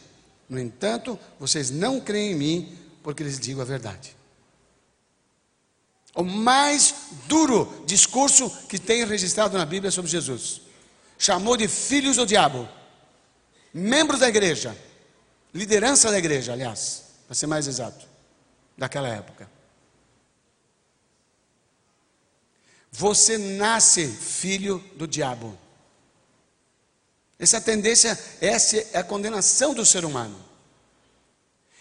[0.52, 4.16] No entanto, vocês não creem em mim, porque lhes digo a verdade.
[6.14, 6.94] O mais
[7.26, 10.62] duro discurso que tem registrado na Bíblia sobre Jesus.
[11.18, 12.68] Chamou de filhos do diabo
[13.74, 14.78] membros da igreja,
[15.54, 18.06] liderança da igreja, aliás, para ser mais exato,
[18.78, 19.50] daquela época.
[22.92, 25.58] Você nasce filho do diabo.
[27.42, 30.38] Essa tendência, essa é a condenação do ser humano.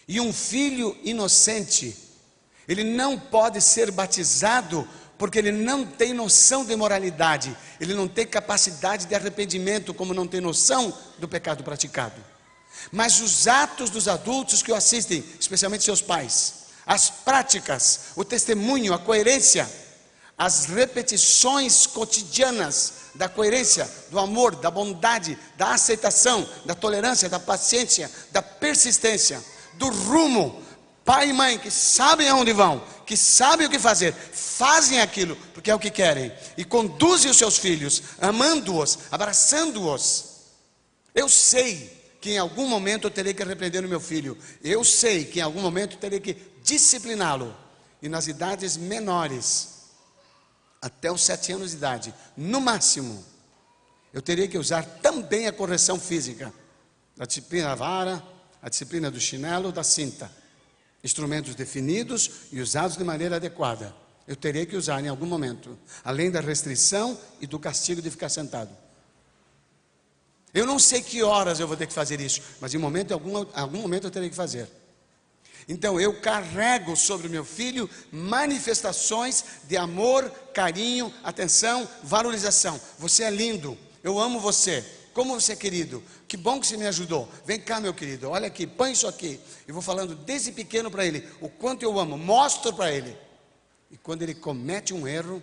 [0.09, 1.95] E um filho inocente,
[2.67, 8.27] ele não pode ser batizado porque ele não tem noção de moralidade, ele não tem
[8.27, 12.25] capacidade de arrependimento, como não tem noção do pecado praticado.
[12.91, 16.55] Mas os atos dos adultos que o assistem, especialmente seus pais,
[16.87, 19.71] as práticas, o testemunho, a coerência,
[20.39, 28.11] as repetições cotidianas da coerência, do amor, da bondade, da aceitação, da tolerância, da paciência,
[28.31, 29.43] da persistência,
[29.75, 30.63] do rumo,
[31.05, 35.71] pai e mãe que sabem aonde vão, que sabem o que fazer, fazem aquilo porque
[35.71, 40.25] é o que querem e conduzem os seus filhos, amando-os, abraçando-os.
[41.15, 45.25] Eu sei que em algum momento eu terei que repreender o meu filho, eu sei
[45.25, 47.57] que em algum momento eu terei que discipliná-lo,
[48.03, 49.80] e nas idades menores,
[50.81, 53.25] até os sete anos de idade, no máximo,
[54.13, 56.53] eu teria que usar também a correção física,
[57.19, 58.23] a disciplina vara,
[58.63, 60.31] a disciplina do chinelo, da cinta
[61.03, 63.95] instrumentos definidos e usados de maneira adequada.
[64.27, 68.29] Eu terei que usar em algum momento, além da restrição e do castigo de ficar
[68.29, 68.71] sentado.
[70.53, 73.47] Eu não sei que horas eu vou ter que fazer isso, mas em momento, algum,
[73.55, 74.69] algum momento eu terei que fazer.
[75.69, 82.81] Então eu carrego sobre o meu filho manifestações de amor, carinho, atenção, valorização.
[82.99, 84.85] Você é lindo, eu amo você.
[85.13, 86.03] Como você é querido?
[86.29, 87.29] Que bom que você me ajudou.
[87.45, 88.31] Vem cá, meu querido.
[88.31, 89.41] Olha aqui, põe isso aqui.
[89.67, 92.17] Eu vou falando desde pequeno para ele o quanto eu amo.
[92.17, 93.17] Mostro para ele.
[93.91, 95.43] E quando ele comete um erro,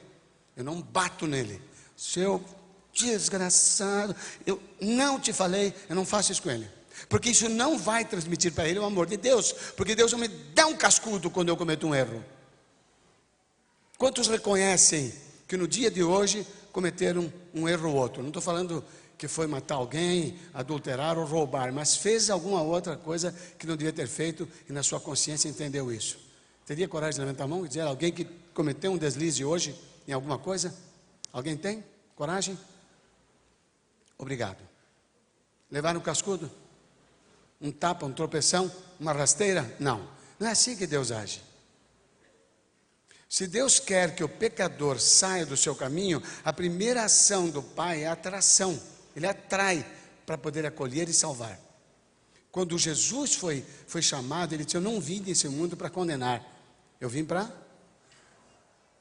[0.55, 1.61] eu não bato nele.
[1.97, 2.43] Seu
[2.93, 4.15] desgraçado,
[4.45, 6.67] eu não te falei, eu não faço isso com ele.
[7.07, 9.51] Porque isso não vai transmitir para ele o amor de Deus.
[9.75, 12.23] Porque Deus não me dá um cascudo quando eu cometo um erro.
[13.97, 15.13] Quantos reconhecem
[15.47, 18.21] que no dia de hoje cometeram um erro ou outro?
[18.21, 18.83] Não estou falando
[19.17, 23.91] que foi matar alguém, adulterar ou roubar, mas fez alguma outra coisa que não devia
[23.91, 26.19] ter feito e na sua consciência entendeu isso.
[26.65, 29.75] Teria coragem de levantar a mão e dizer alguém que cometeu um deslize hoje
[30.07, 30.75] em alguma coisa?
[31.33, 31.83] Alguém tem
[32.15, 32.57] coragem?
[34.17, 34.57] Obrigado.
[35.71, 36.51] Levar um cascudo?
[37.59, 38.71] Um tapa, um tropeção?
[38.99, 39.75] Uma rasteira?
[39.79, 40.07] Não.
[40.39, 41.41] Não é assim que Deus age.
[43.29, 48.03] Se Deus quer que o pecador saia do seu caminho, a primeira ação do Pai
[48.03, 48.79] é a atração.
[49.15, 49.85] Ele atrai
[50.25, 51.59] para poder acolher e salvar.
[52.51, 56.43] Quando Jesus foi, foi chamado, ele disse: Eu não vim desse mundo para condenar,
[57.01, 57.51] eu vim para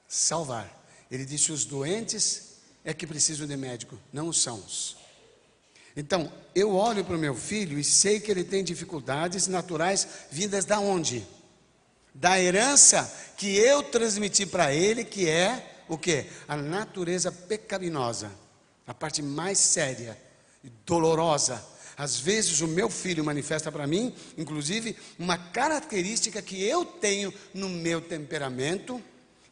[0.08, 0.84] salvar.
[1.10, 4.96] Ele disse: Os doentes é que precisam de médico, não os sãos.
[5.96, 10.66] Então, eu olho para o meu filho e sei que ele tem dificuldades naturais vindas
[10.66, 11.26] da onde?
[12.14, 16.26] Da herança que eu transmiti para ele, que é o que?
[16.46, 18.30] A natureza pecaminosa,
[18.86, 20.18] a parte mais séria
[20.62, 21.64] e dolorosa.
[21.96, 27.70] Às vezes o meu filho manifesta para mim, inclusive, uma característica que eu tenho no
[27.70, 29.02] meu temperamento,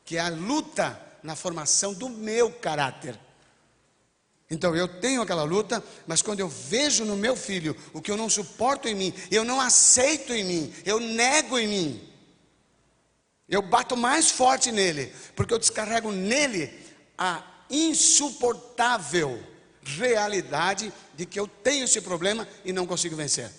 [0.04, 3.18] que é a luta na formação do meu caráter.
[4.50, 8.16] Então eu tenho aquela luta, mas quando eu vejo no meu filho o que eu
[8.16, 12.10] não suporto em mim, eu não aceito em mim, eu nego em mim.
[13.48, 16.72] Eu bato mais forte nele, porque eu descarrego nele
[17.16, 19.42] a insuportável
[19.82, 23.50] realidade de que eu tenho esse problema e não consigo vencer.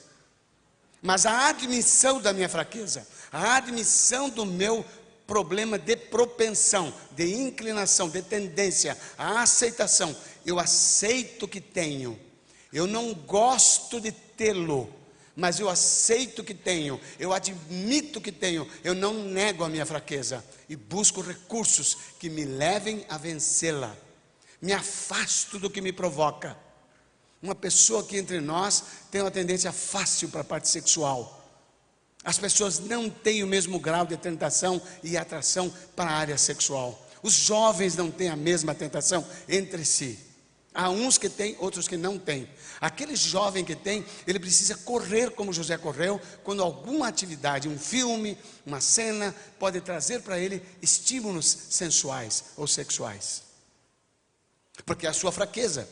[1.02, 4.84] Mas a admissão da minha fraqueza, a admissão do meu
[5.28, 10.16] problema de propensão, de inclinação, de tendência, a aceitação.
[10.46, 12.20] Eu aceito que tenho.
[12.72, 14.94] Eu não gosto de tê-lo,
[15.36, 17.00] mas eu aceito que tenho.
[17.20, 18.70] Eu admito que tenho.
[18.84, 23.96] Eu não nego a minha fraqueza e busco recursos que me levem a vencê-la.
[24.62, 26.58] Me afasto do que me provoca.
[27.42, 31.45] Uma pessoa que entre nós tem uma tendência fácil para a parte sexual
[32.26, 37.08] as pessoas não têm o mesmo grau de tentação e atração para a área sexual.
[37.22, 40.18] Os jovens não têm a mesma tentação entre si.
[40.74, 42.50] Há uns que têm, outros que não têm.
[42.82, 48.38] Aquele jovem que tem, ele precisa correr como José correu, quando alguma atividade, um filme,
[48.66, 53.44] uma cena, pode trazer para ele estímulos sensuais ou sexuais.
[54.84, 55.88] Porque é a sua fraqueza.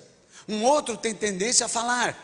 [0.49, 2.17] Um outro tem tendência a falar,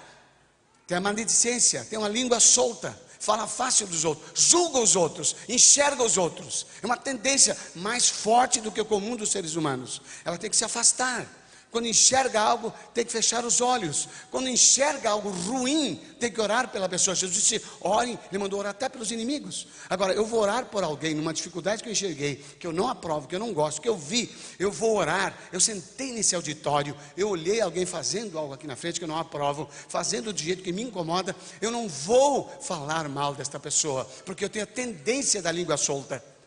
[0.87, 6.01] tem a maledicência, tem uma língua solta fala fácil dos outros, julga os outros, enxerga
[6.03, 6.65] os outros.
[6.81, 10.01] É uma tendência mais forte do que o comum dos seres humanos.
[10.23, 11.27] Ela tem que se afastar.
[11.71, 14.09] Quando enxerga algo, tem que fechar os olhos.
[14.31, 17.13] Quando enxerga algo ruim, tem que orar pela pessoa.
[17.13, 19.67] Jesus disse: orem, ele mandou orar até pelos inimigos.
[19.87, 23.27] Agora, eu vou orar por alguém numa dificuldade que eu enxerguei, que eu não aprovo,
[23.27, 25.37] que eu não gosto, que eu vi, eu vou orar.
[25.53, 29.19] Eu sentei nesse auditório, eu olhei alguém fazendo algo aqui na frente que eu não
[29.19, 31.35] aprovo, fazendo do jeito que me incomoda.
[31.61, 36.38] Eu não vou falar mal desta pessoa, porque eu tenho a tendência da língua solta.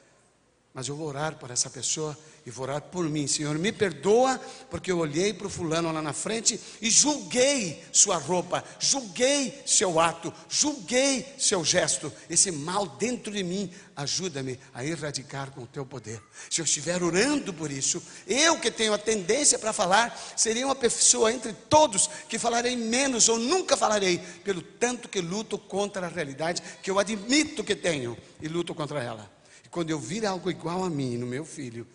[0.75, 2.17] Mas eu vou orar por essa pessoa
[2.47, 3.27] e vou orar por mim.
[3.27, 8.17] Senhor, me perdoa, porque eu olhei para o fulano lá na frente e julguei sua
[8.17, 12.11] roupa, julguei seu ato, julguei seu gesto.
[12.29, 16.23] Esse mal dentro de mim, ajuda-me a erradicar com o teu poder.
[16.49, 20.75] Se eu estiver orando por isso, eu que tenho a tendência para falar, seria uma
[20.75, 26.09] pessoa entre todos que falarei menos ou nunca falarei, pelo tanto que luto contra a
[26.09, 29.42] realidade que eu admito que tenho e luto contra ela
[29.73, 31.87] quando eu vir algo igual a mim no meu filho,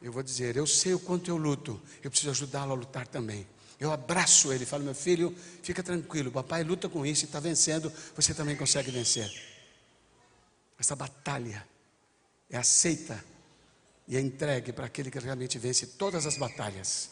[0.00, 3.44] eu vou dizer: Eu sei o quanto eu luto, eu preciso ajudá-lo a lutar também.
[3.78, 7.92] Eu abraço ele falo: Meu filho, fica tranquilo, papai luta com isso e está vencendo,
[8.14, 9.28] você também consegue vencer.
[10.78, 11.66] Essa batalha
[12.48, 13.22] é aceita
[14.06, 17.10] e é entregue para aquele que realmente vence todas as batalhas.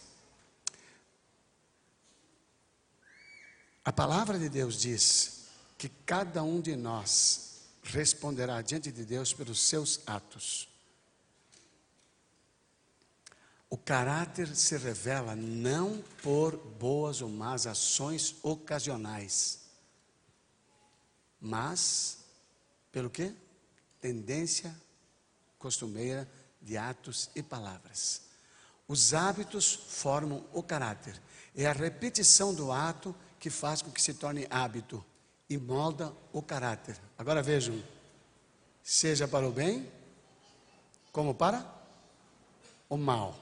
[3.85, 5.47] A palavra de Deus diz
[5.77, 7.51] que cada um de nós
[7.83, 10.68] responderá diante de Deus pelos seus atos.
[13.68, 19.61] O caráter se revela não por boas ou más ações ocasionais,
[21.41, 22.18] mas
[22.93, 23.35] pelo que?
[24.01, 24.74] Tendência
[25.59, 26.30] costumeira
[26.61, 28.22] de atos e palavras.
[28.87, 31.20] Os hábitos formam o caráter.
[31.57, 35.05] É a repetição do ato que faz com que se torne hábito
[35.53, 36.96] e molda o caráter.
[37.18, 37.78] Agora vejam,
[38.82, 39.86] seja para o bem,
[41.12, 41.64] como para
[42.88, 43.38] o mal.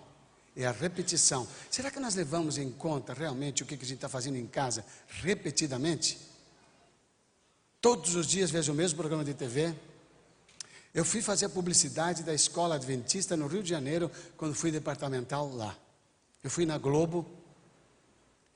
[0.56, 1.46] É a repetição.
[1.70, 4.84] Será que nós levamos em conta realmente o que a gente está fazendo em casa
[5.06, 6.18] repetidamente?
[7.80, 9.72] Todos os dias vejo o mesmo programa de TV.
[10.92, 15.54] Eu fui fazer a publicidade da escola adventista no Rio de Janeiro, quando fui departamental
[15.54, 15.78] lá.
[16.42, 17.24] Eu fui na Globo,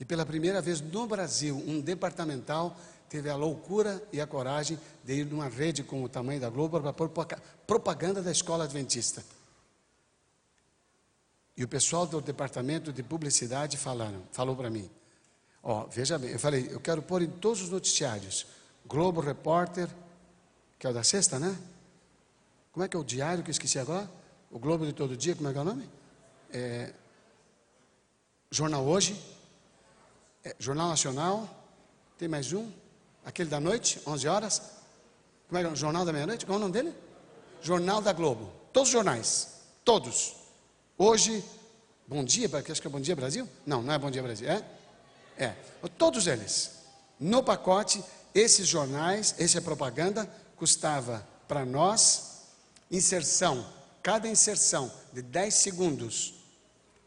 [0.00, 2.76] e pela primeira vez no Brasil, um departamental
[3.14, 6.80] teve a loucura e a coragem de ir numa rede com o tamanho da Globo
[6.80, 9.24] para propaganda da escola adventista.
[11.56, 14.90] E o pessoal do departamento de publicidade falaram, falou para mim:
[15.62, 18.48] Ó, veja bem, eu falei, eu quero pôr em todos os noticiários.
[18.84, 19.88] Globo Repórter,
[20.76, 21.56] que é o da sexta, né?
[22.72, 24.10] Como é que é o diário que eu esqueci agora?
[24.50, 25.88] O Globo de todo dia, como é que é o nome?
[26.52, 26.92] É,
[28.50, 29.16] Jornal Hoje,
[30.42, 31.48] é, Jornal Nacional,
[32.18, 32.72] tem mais um,
[33.24, 34.62] aquele da noite, 11 horas.
[35.48, 36.46] Como é que é Jornal da Meia-Noite?
[36.46, 36.94] Qual é o nome dele?
[37.62, 38.52] Jornal da Globo.
[38.72, 39.48] Todos os jornais,
[39.84, 40.34] todos.
[40.98, 41.44] Hoje,
[42.06, 43.48] Bom Dia, acho que é Bom Dia Brasil?
[43.64, 44.64] Não, não é Bom Dia Brasil, é?
[45.38, 45.54] É,
[45.96, 46.72] todos eles.
[47.18, 48.02] No pacote,
[48.34, 52.42] esses jornais, essa propaganda, custava para nós,
[52.90, 53.64] inserção,
[54.02, 56.34] cada inserção de 10 segundos,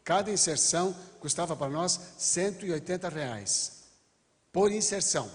[0.02, 3.84] cada inserção custava para nós 180 reais,
[4.52, 5.30] por inserção.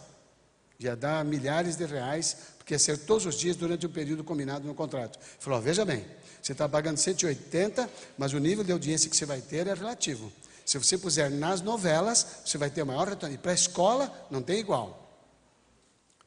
[0.84, 4.68] Ia dar milhares de reais, porque ia ser todos os dias durante um período combinado
[4.68, 5.18] no contrato.
[5.40, 6.06] Falou, veja bem,
[6.42, 10.32] você está pagando 180, mas o nível de audiência que você vai ter é relativo.
[10.66, 13.34] Se você puser nas novelas, você vai ter maior retorno.
[13.34, 15.00] E para a escola, não tem igual.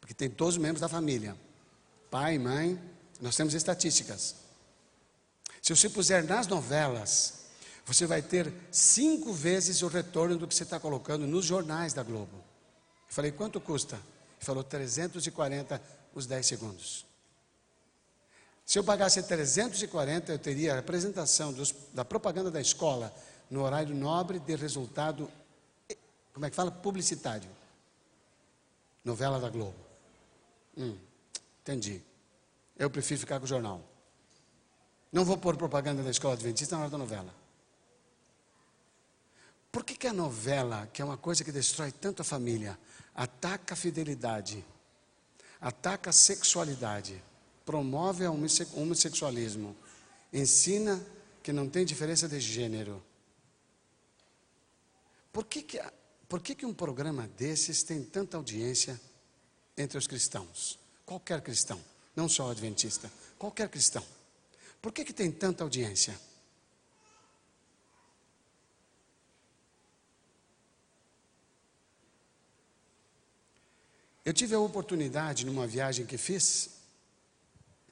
[0.01, 1.37] Porque tem todos os membros da família.
[2.11, 2.81] Pai, mãe,
[3.21, 4.37] nós temos estatísticas.
[5.61, 7.47] Se você puser nas novelas,
[7.85, 12.03] você vai ter cinco vezes o retorno do que você está colocando nos jornais da
[12.03, 12.37] Globo.
[12.37, 13.99] Eu falei, quanto custa?
[14.37, 15.81] Ele falou, 340
[16.15, 17.07] os 10 segundos.
[18.65, 23.15] Se eu pagasse 340, eu teria a apresentação dos, da propaganda da escola
[23.49, 25.31] no horário nobre de resultado,
[26.33, 26.71] como é que fala?
[26.71, 27.49] Publicitário.
[29.05, 29.79] Novela da Globo.
[30.77, 30.99] Hum,
[31.61, 32.03] entendi.
[32.77, 33.81] Eu prefiro ficar com o jornal.
[35.13, 37.33] Não vou pôr propaganda da escola adventista na hora da novela.
[39.71, 42.79] Por que, que a novela, que é uma coisa que destrói tanto a família,
[43.17, 44.63] ataca a fidelidade,
[45.59, 47.21] ataca a sexualidade,
[47.65, 48.33] promove o
[48.75, 49.75] homossexualismo,
[50.31, 51.05] ensina
[51.43, 53.03] que não tem diferença de gênero,
[55.33, 55.79] por que, que,
[56.29, 58.99] por que, que um programa desses tem tanta audiência
[59.77, 60.79] entre os cristãos?
[61.05, 61.79] Qualquer cristão,
[62.15, 64.03] não só adventista, qualquer cristão.
[64.81, 66.19] Por que, que tem tanta audiência?
[74.27, 76.71] Eu tive a oportunidade numa viagem que fiz,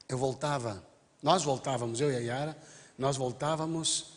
[0.08, 0.84] eu voltava,
[1.22, 2.58] nós voltávamos, eu e a Yara,
[2.98, 4.14] nós voltávamos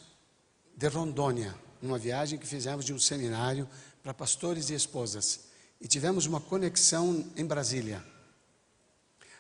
[0.76, 3.70] de Rondônia, numa viagem que fizemos de um seminário
[4.02, 5.42] para pastores e esposas.
[5.80, 8.04] E tivemos uma conexão em Brasília.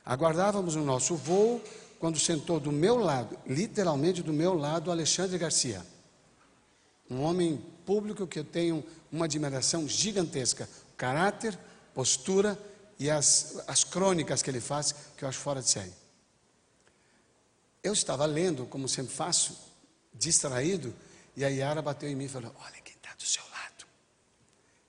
[0.05, 1.59] Aguardávamos o nosso voo
[1.99, 5.83] quando sentou do meu lado, literalmente do meu lado, Alexandre Garcia.
[7.09, 10.69] Um homem público que eu tenho uma admiração gigantesca.
[10.95, 11.57] Caráter,
[11.97, 12.55] postura
[12.99, 15.93] e as, as crônicas que ele faz, que eu acho fora de série.
[17.83, 19.57] Eu estava lendo, como sempre faço,
[20.13, 20.93] distraído,
[21.35, 23.87] e a Yara bateu em mim e falou: Olha quem está do seu lado.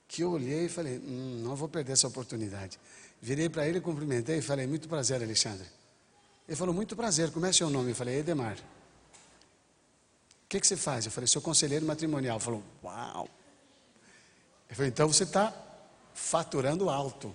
[0.07, 2.79] Que eu olhei e falei: hum, Não vou perder essa oportunidade.
[3.23, 5.67] Virei para ele, cumprimentei e falei: Muito prazer, Alexandre.
[6.47, 7.93] Ele falou: Muito prazer, como é seu nome?
[7.93, 8.59] Eu falei: Edemar.
[10.45, 11.07] O que, que você faz?
[11.07, 12.37] Eu falei: Sou conselheiro matrimonial.
[12.37, 13.27] Ele falou: Uau.
[14.69, 15.68] Ele falou: Então você está
[16.19, 17.35] faturando alto.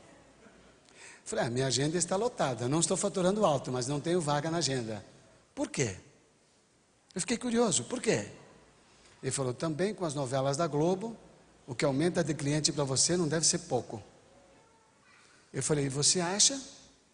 [1.24, 2.68] Falei: ah, Minha agenda está lotada.
[2.68, 5.04] Não estou faturando alto, mas não tenho vaga na agenda.
[5.56, 5.96] Por quê?
[7.16, 8.28] Eu fiquei curioso: por quê?
[9.22, 11.16] Ele falou: também com as novelas da Globo,
[11.66, 14.04] o que aumenta de cliente para você não deve ser pouco.
[15.54, 16.60] Eu falei: você acha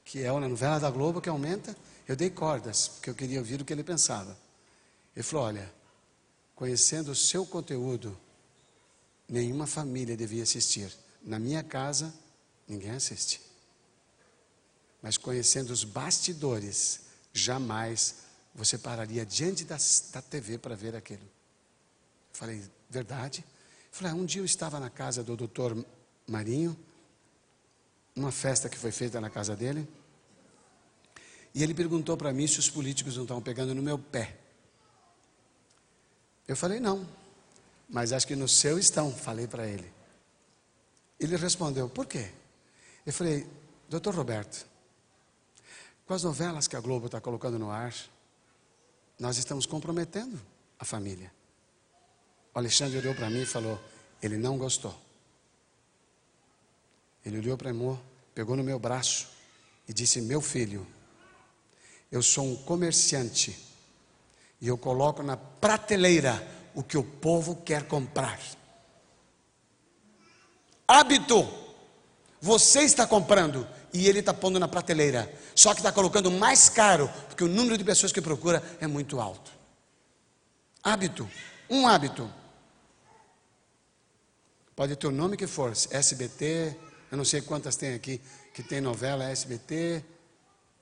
[0.03, 1.75] que é uma novela da Globo que aumenta?
[2.07, 4.35] Eu dei cordas, porque eu queria ouvir o que ele pensava.
[5.15, 5.71] Ele falou: olha,
[6.55, 8.17] conhecendo o seu conteúdo,
[9.27, 10.91] nenhuma família devia assistir.
[11.29, 12.11] Na minha casa,
[12.67, 13.39] ninguém assiste.
[14.99, 17.01] Mas conhecendo os bastidores,
[17.31, 18.15] jamais
[18.55, 19.77] você pararia diante da,
[20.27, 21.21] TV para ver aquilo.
[22.33, 23.45] Falei, verdade?
[23.91, 25.85] Falei, ah, um dia eu estava na casa do doutor
[26.25, 26.75] Marinho,
[28.15, 29.87] numa festa que foi feita na casa dele,
[31.53, 34.35] e ele perguntou para mim se os políticos não estavam pegando no meu pé.
[36.47, 37.07] Eu falei, não,
[37.87, 39.98] mas acho que no seu estão, falei para ele.
[41.19, 42.31] Ele respondeu, por quê?
[43.05, 43.45] Eu falei,
[43.89, 44.65] doutor Roberto,
[46.05, 47.93] com as novelas que a Globo está colocando no ar,
[49.19, 50.39] nós estamos comprometendo
[50.79, 51.31] a família.
[52.53, 53.79] O Alexandre olhou para mim e falou:
[54.21, 54.95] Ele não gostou.
[57.23, 57.99] Ele olhou para mim,
[58.33, 59.27] pegou no meu braço
[59.87, 60.87] e disse: Meu filho,
[62.11, 63.57] eu sou um comerciante
[64.59, 66.41] e eu coloco na prateleira
[66.73, 68.39] o que o povo quer comprar.
[70.89, 71.47] Hábito.
[72.41, 75.31] Você está comprando e ele está pondo na prateleira.
[75.53, 79.19] Só que está colocando mais caro, porque o número de pessoas que procura é muito
[79.19, 79.51] alto.
[80.83, 81.29] Hábito,
[81.69, 82.27] um hábito.
[84.75, 86.75] Pode ter o nome que for, SBT,
[87.11, 88.19] eu não sei quantas tem aqui,
[88.51, 90.03] que tem novela SBT,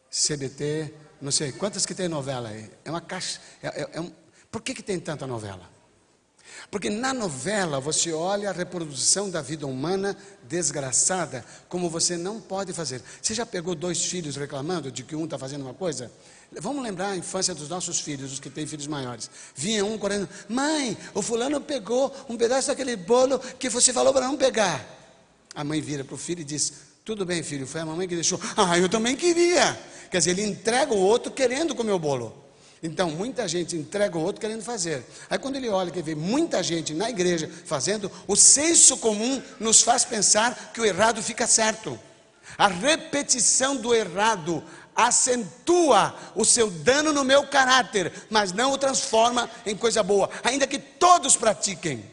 [0.10, 2.72] CBT, não sei quantas que tem novela aí.
[2.86, 3.42] É uma caixa.
[3.62, 4.10] É, é, é um,
[4.50, 5.77] por que, que tem tanta novela?
[6.70, 12.74] Porque na novela você olha a reprodução da vida humana desgraçada, como você não pode
[12.74, 13.02] fazer.
[13.22, 16.12] Você já pegou dois filhos reclamando de que um está fazendo uma coisa?
[16.60, 19.30] Vamos lembrar a infância dos nossos filhos, os que têm filhos maiores.
[19.56, 24.28] Vinha um correndo, mãe, o fulano pegou um pedaço daquele bolo que você falou para
[24.28, 24.86] não pegar.
[25.54, 28.16] A mãe vira para o filho e diz: Tudo bem, filho, foi a mamãe que
[28.16, 28.40] deixou.
[28.56, 29.78] Ah, eu também queria.
[30.10, 32.47] Quer dizer, ele entrega o outro querendo comer o bolo.
[32.82, 35.04] Então, muita gente entrega o outro querendo fazer.
[35.30, 39.82] Aí, quando ele olha que vê muita gente na igreja fazendo, o senso comum nos
[39.82, 42.00] faz pensar que o errado fica certo.
[42.58, 44.64] A repetição do errado
[44.96, 50.66] acentua o seu dano no meu caráter, mas não o transforma em coisa boa, ainda
[50.66, 52.04] que todos pratiquem.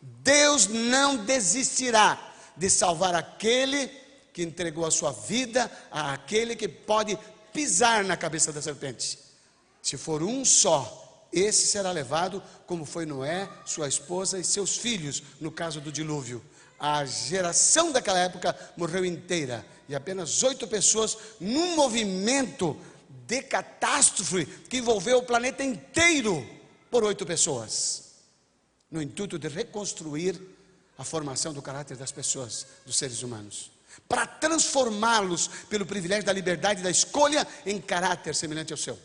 [0.00, 2.18] Deus não desistirá
[2.56, 3.88] de salvar aquele
[4.32, 7.18] que entregou a sua vida àquele que pode
[7.52, 9.29] pisar na cabeça da serpente.
[9.82, 15.22] Se for um só, esse será levado, como foi Noé, sua esposa e seus filhos,
[15.40, 16.44] no caso do dilúvio.
[16.78, 22.76] A geração daquela época morreu inteira e apenas oito pessoas num movimento
[23.26, 26.44] de catástrofe que envolveu o planeta inteiro
[26.90, 28.14] por oito pessoas,
[28.90, 30.40] no intuito de reconstruir
[30.98, 33.70] a formação do caráter das pessoas, dos seres humanos,
[34.08, 38.98] para transformá-los pelo privilégio da liberdade da escolha em caráter semelhante ao seu.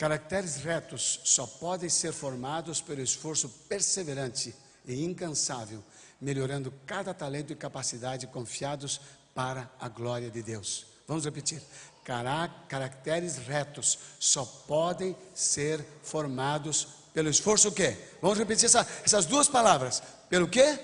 [0.00, 4.54] Caracteres retos só podem ser formados pelo esforço perseverante
[4.86, 5.84] e incansável,
[6.18, 8.98] melhorando cada talento e capacidade confiados
[9.34, 10.86] para a glória de Deus.
[11.06, 11.62] Vamos repetir.
[12.02, 17.94] Caracteres retos só podem ser formados pelo esforço o quê?
[18.22, 20.02] Vamos repetir essa, essas duas palavras.
[20.30, 20.78] Pelo quê?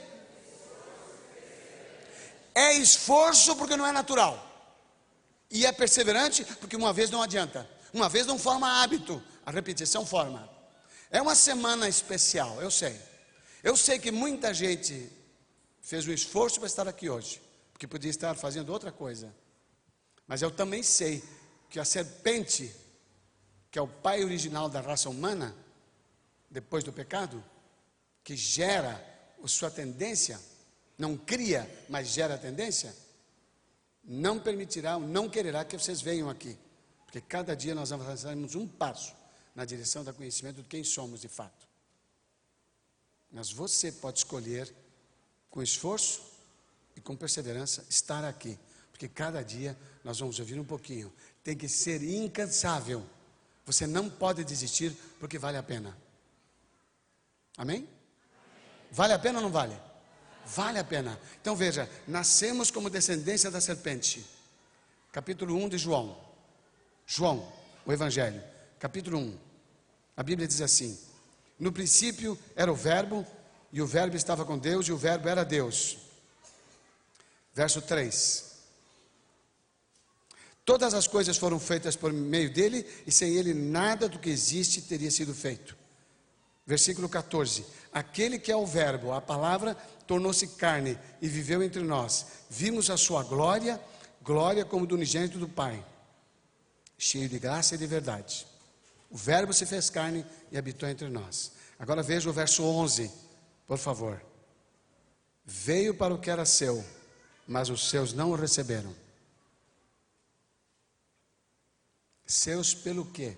[2.54, 4.46] É esforço porque não é natural.
[5.50, 7.75] E é perseverante porque uma vez não adianta.
[7.96, 10.46] Uma vez não forma hábito, a repetição forma.
[11.10, 12.94] É uma semana especial, eu sei.
[13.64, 15.10] Eu sei que muita gente
[15.80, 17.40] fez um esforço para estar aqui hoje,
[17.72, 19.34] porque podia estar fazendo outra coisa.
[20.26, 21.24] Mas eu também sei
[21.70, 22.70] que a serpente,
[23.70, 25.56] que é o pai original da raça humana,
[26.50, 27.42] depois do pecado,
[28.22, 29.02] que gera
[29.42, 30.38] a sua tendência,
[30.98, 32.94] não cria, mas gera a tendência,
[34.04, 36.58] não permitirá, não quererá que vocês venham aqui.
[37.16, 39.14] Porque cada dia nós avançamos um passo
[39.54, 41.66] na direção do conhecimento de quem somos de fato.
[43.32, 44.70] Mas você pode escolher,
[45.48, 46.20] com esforço
[46.94, 48.58] e com perseverança, estar aqui.
[48.90, 51.10] Porque cada dia nós vamos ouvir um pouquinho.
[51.42, 53.02] Tem que ser incansável.
[53.64, 55.96] Você não pode desistir porque vale a pena.
[57.56, 57.88] Amém?
[58.92, 59.80] Vale a pena ou não vale?
[60.44, 61.18] Vale a pena.
[61.40, 64.22] Então veja, nascemos como descendência da serpente.
[65.10, 66.25] Capítulo 1 de João.
[67.06, 67.46] João,
[67.84, 68.42] o Evangelho,
[68.80, 69.38] capítulo 1.
[70.16, 70.98] A Bíblia diz assim:
[71.56, 73.24] No princípio era o Verbo,
[73.72, 75.98] e o Verbo estava com Deus, e o Verbo era Deus.
[77.54, 78.44] Verso 3.
[80.64, 84.82] Todas as coisas foram feitas por meio dele, e sem ele nada do que existe
[84.82, 85.76] teria sido feito.
[86.66, 89.76] Versículo 14: Aquele que é o Verbo, a palavra,
[90.08, 92.26] tornou-se carne e viveu entre nós.
[92.50, 93.80] Vimos a sua glória,
[94.24, 95.84] glória como do unigênito do Pai
[96.98, 98.46] cheio de graça e de verdade.
[99.10, 101.52] O Verbo se fez carne e habitou entre nós.
[101.78, 103.10] Agora veja o verso 11,
[103.66, 104.22] por favor.
[105.44, 106.84] Veio para o que era seu,
[107.46, 108.94] mas os seus não o receberam.
[112.26, 113.36] Seus pelo quê?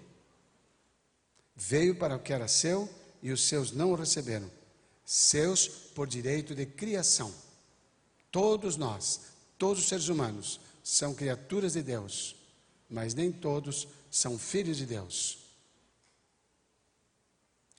[1.55, 2.89] Veio para o que era seu
[3.23, 4.51] e os seus não o receberam.
[5.05, 7.35] Seus por direito de criação.
[8.31, 9.21] Todos nós,
[9.59, 12.38] todos os seres humanos, são criaturas de Deus
[12.89, 15.39] mas nem todos são filhos de Deus.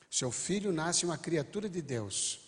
[0.10, 2.39] Seu filho nasce uma criatura de Deus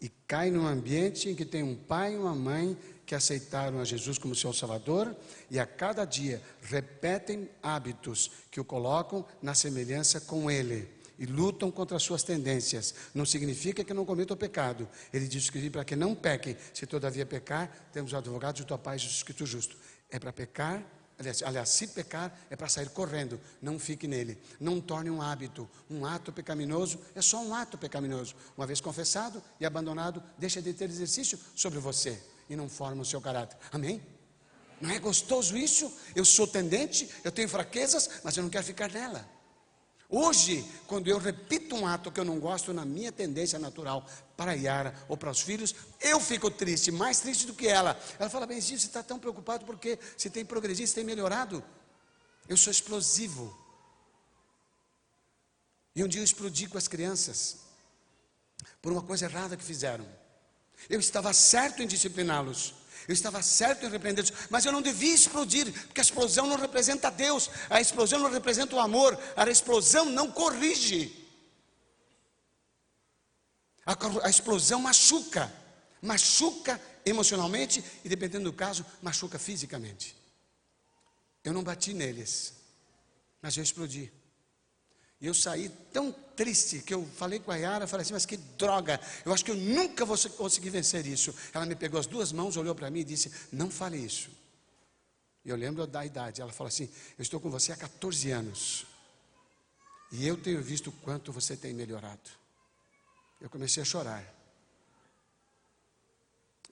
[0.00, 3.84] e cai num ambiente em que tem um pai e uma mãe que aceitaram a
[3.84, 5.16] Jesus como seu Salvador
[5.50, 10.88] e a cada dia repetem hábitos que o colocam na semelhança com Ele
[11.18, 12.94] e lutam contra as suas tendências.
[13.14, 14.88] Não significa que não cometam o pecado.
[15.12, 18.78] Ele diz que para que não pequem, se todavia pecar, temos o advogado de tua
[18.78, 19.76] Pai Jesus Cristo justo.
[20.10, 20.84] É para pecar
[21.18, 24.38] aliás, aliás, se pecar é para sair correndo, não fique nele.
[24.60, 28.34] Não torne um hábito, um ato pecaminoso, é só um ato pecaminoso.
[28.56, 33.04] Uma vez confessado e abandonado, deixa de ter exercício sobre você e não forma o
[33.04, 33.58] seu caráter.
[33.72, 34.00] Amém?
[34.80, 35.92] Não é gostoso isso?
[36.14, 39.28] Eu sou tendente, eu tenho fraquezas, mas eu não quero ficar nela.
[40.10, 44.06] Hoje, quando eu repito um ato que eu não gosto na minha tendência natural
[44.36, 47.98] para a Yara ou para os filhos, eu fico triste, mais triste do que ela.
[48.18, 51.62] Ela fala, bem, você está tão preocupado porque você tem progredido, você tem melhorado.
[52.48, 53.54] Eu sou explosivo.
[55.94, 57.58] E um dia eu explodi com as crianças
[58.80, 60.08] por uma coisa errada que fizeram.
[60.88, 62.74] Eu estava certo em discipliná-los.
[63.08, 67.10] Eu estava certo em repreendê-los, mas eu não devia explodir, porque a explosão não representa
[67.10, 71.26] Deus, a explosão não representa o amor, a explosão não corrige.
[73.86, 73.96] A,
[74.26, 75.50] a explosão machuca,
[76.02, 80.14] machuca emocionalmente e, dependendo do caso, machuca fisicamente.
[81.42, 82.52] Eu não bati neles,
[83.40, 84.12] mas eu explodi.
[85.18, 88.36] E eu saí tão triste que eu falei com a Yara, falei assim, mas que
[88.36, 91.34] droga, eu acho que eu nunca vou conseguir vencer isso.
[91.52, 94.30] Ela me pegou as duas mãos, olhou para mim e disse, não fale isso.
[95.44, 98.86] E eu lembro da idade, ela falou assim, eu estou com você há 14 anos.
[100.12, 102.30] E eu tenho visto o quanto você tem melhorado.
[103.40, 104.24] Eu comecei a chorar.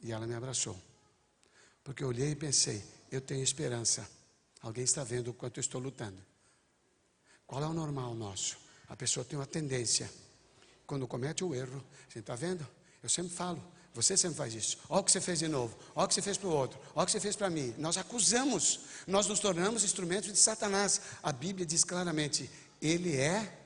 [0.00, 0.80] E ela me abraçou.
[1.82, 4.08] Porque eu olhei e pensei, eu tenho esperança.
[4.62, 6.18] Alguém está vendo o quanto eu estou lutando.
[7.46, 8.65] Qual é o normal nosso?
[8.88, 10.10] A pessoa tem uma tendência,
[10.86, 12.66] quando comete o erro, você está vendo?
[13.02, 13.62] Eu sempre falo,
[13.92, 14.78] você sempre faz isso.
[14.88, 16.78] Olha o que você fez de novo, olha o que você fez para o outro,
[16.94, 17.74] olha o que você fez para mim.
[17.78, 21.00] Nós acusamos, nós nos tornamos instrumentos de Satanás.
[21.22, 23.58] A Bíblia diz claramente: ele é,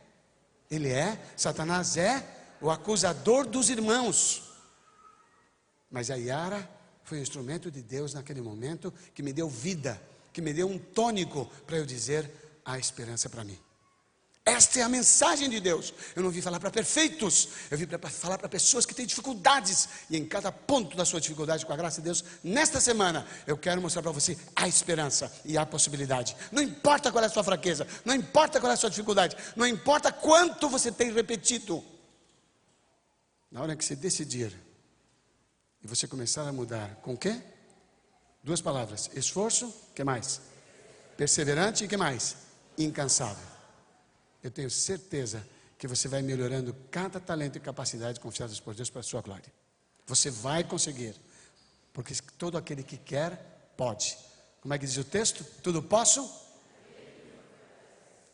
[0.70, 2.24] ele é, Satanás é
[2.60, 4.44] o acusador dos irmãos.
[5.90, 6.68] Mas a Yara
[7.02, 10.00] foi um instrumento de Deus naquele momento que me deu vida,
[10.32, 12.30] que me deu um tônico para eu dizer:
[12.64, 13.58] há esperança para mim.
[14.50, 15.94] Esta é a mensagem de Deus.
[16.16, 19.88] Eu não vim falar para perfeitos, eu vim para falar para pessoas que têm dificuldades.
[20.10, 23.56] E em cada ponto da sua dificuldade, com a graça de Deus, nesta semana, eu
[23.56, 26.36] quero mostrar para você a esperança e a possibilidade.
[26.50, 29.66] Não importa qual é a sua fraqueza, não importa qual é a sua dificuldade, não
[29.66, 31.84] importa quanto você tem repetido.
[33.52, 34.52] Na hora que você decidir
[35.80, 37.40] e você começar a mudar, com o quê?
[38.42, 40.40] Duas palavras: esforço, que mais?
[41.16, 42.36] Perseverante e que mais?
[42.76, 43.49] Incansável.
[44.42, 45.46] Eu tenho certeza
[45.78, 49.52] que você vai melhorando cada talento e capacidade confiados por Deus para a sua glória.
[50.06, 51.14] Você vai conseguir,
[51.92, 54.16] porque todo aquele que quer, pode.
[54.60, 55.44] Como é que diz o texto?
[55.62, 56.28] Tudo posso?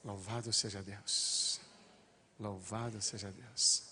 [0.04, 1.60] Louvado seja Deus.
[2.38, 3.84] Louvado seja Deus.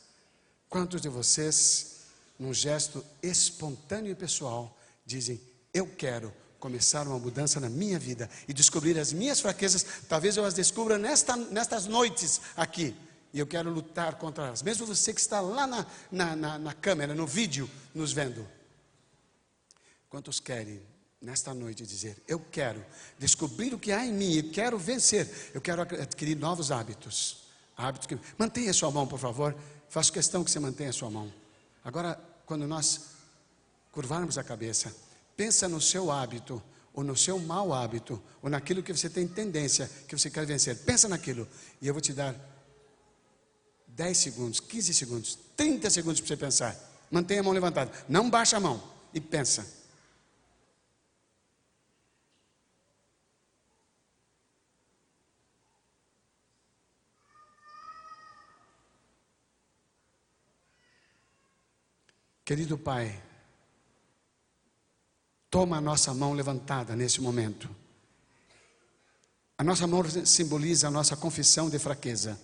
[0.68, 2.06] Quantos de vocês,
[2.38, 5.40] num gesto espontâneo e pessoal, dizem:
[5.72, 6.34] Eu quero
[6.64, 9.84] começar uma mudança na minha vida e descobrir as minhas fraquezas?
[10.08, 12.96] Talvez eu as descubra nesta, nestas noites aqui.
[13.34, 14.62] E eu quero lutar contra elas.
[14.62, 18.48] Mesmo você que está lá na, na, na, na câmera, no vídeo, nos vendo.
[20.08, 20.80] Quantos querem
[21.20, 22.82] nesta noite dizer: Eu quero
[23.18, 27.44] descobrir o que há em mim, eu quero vencer, eu quero adquirir novos hábitos.
[27.76, 28.18] Hábitos que.
[28.38, 29.54] Mantenha sua mão, por favor.
[29.90, 31.30] Faço questão que você mantenha sua mão.
[31.84, 33.10] Agora, quando nós
[33.92, 35.03] curvarmos a cabeça,
[35.36, 36.62] pensa no seu hábito,
[36.92, 40.76] ou no seu mau hábito, ou naquilo que você tem tendência, que você quer vencer.
[40.84, 41.48] Pensa naquilo.
[41.80, 42.34] E eu vou te dar
[43.88, 46.76] 10 segundos, 15 segundos, 30 segundos para você pensar.
[47.10, 47.92] Mantenha a mão levantada.
[48.08, 48.82] Não baixa a mão.
[49.12, 49.84] E pensa.
[62.44, 63.22] Querido Pai,
[65.54, 67.70] toma a nossa mão levantada nesse momento.
[69.56, 72.36] A nossa mão simboliza a nossa confissão de fraqueza.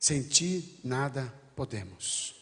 [0.00, 2.34] Sem ti nada podemos.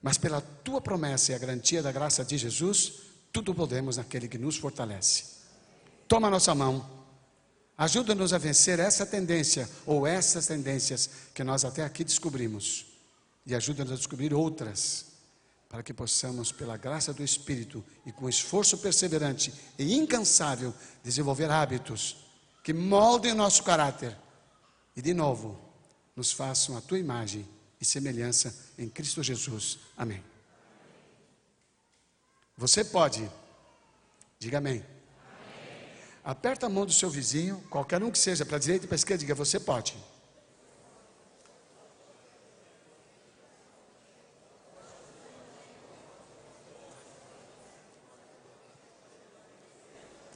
[0.00, 4.38] Mas pela tua promessa e a garantia da graça de Jesus, tudo podemos naquele que
[4.38, 5.24] nos fortalece.
[6.08, 6.88] Toma a nossa mão.
[7.76, 12.86] Ajuda-nos a vencer essa tendência ou essas tendências que nós até aqui descobrimos
[13.44, 15.07] e ajuda-nos a descobrir outras,
[15.68, 22.16] para que possamos, pela graça do Espírito e com esforço perseverante e incansável, desenvolver hábitos
[22.64, 24.16] que moldem o nosso caráter
[24.96, 25.58] e, de novo,
[26.16, 27.46] nos façam a tua imagem
[27.80, 29.78] e semelhança em Cristo Jesus.
[29.96, 30.22] Amém.
[32.56, 33.30] Você pode,
[34.38, 34.82] diga amém.
[34.82, 34.84] amém.
[36.24, 38.96] Aperta a mão do seu vizinho, qualquer um que seja, para a direita e para
[38.96, 39.96] a esquerda, diga: Você pode.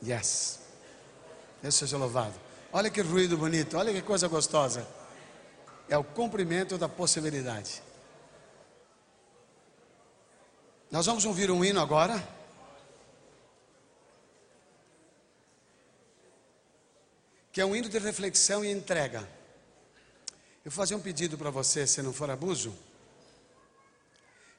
[0.05, 0.59] Yes.
[1.62, 2.34] Deus seja louvado.
[2.72, 4.86] Olha que ruído bonito, olha que coisa gostosa.
[5.88, 7.82] É o cumprimento da possibilidade.
[10.90, 12.22] Nós vamos ouvir um hino agora.
[17.53, 19.20] Que é um hino de reflexão e entrega.
[20.64, 22.74] Eu vou fazer um pedido para você, se não for abuso.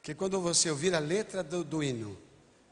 [0.01, 2.17] Que quando você ouvir a letra do, do hino,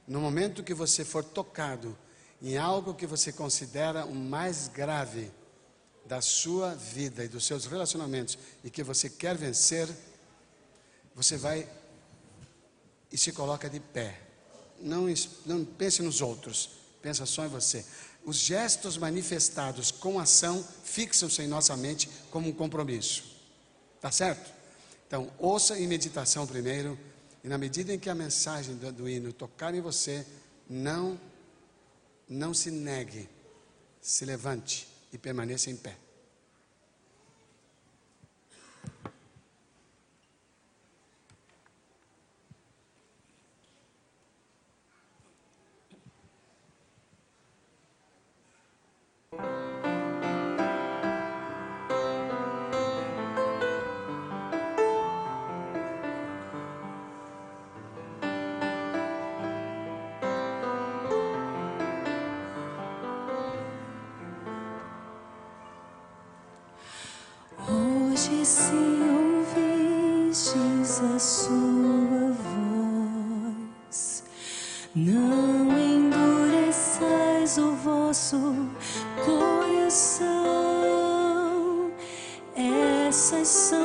[0.07, 1.97] no momento que você for tocado
[2.41, 5.31] em algo que você considera o mais grave
[6.05, 9.87] da sua vida e dos seus relacionamentos e que você quer vencer,
[11.15, 11.69] você vai
[13.11, 14.19] e se coloca de pé.
[14.79, 15.05] Não,
[15.45, 16.71] não pense nos outros,
[17.01, 17.85] pensa só em você.
[18.25, 23.23] Os gestos manifestados com ação fixam-se em nossa mente como um compromisso.
[23.99, 24.51] Tá certo?
[25.07, 26.97] Então, ouça em meditação primeiro,
[27.43, 30.25] e na medida em que a mensagem do, do hino tocar em você,
[30.69, 31.19] não,
[32.31, 33.27] não se negue,
[34.01, 35.97] se levante e permaneça em pé.
[77.57, 78.37] o vosso
[79.25, 80.31] coração.
[82.55, 83.80] Essas são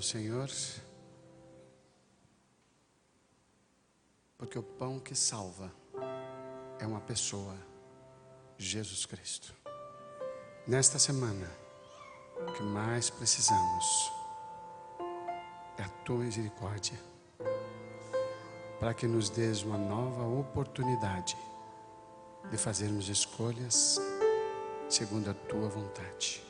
[0.00, 0.50] Obrigado, Senhor,
[4.38, 5.70] porque o pão que salva
[6.78, 7.54] é uma pessoa,
[8.56, 9.54] Jesus Cristo.
[10.66, 11.46] Nesta semana,
[12.48, 14.10] o que mais precisamos
[15.76, 16.98] é a tua misericórdia,
[18.78, 21.36] para que nos dês uma nova oportunidade
[22.50, 23.98] de fazermos escolhas
[24.88, 26.42] segundo a tua vontade.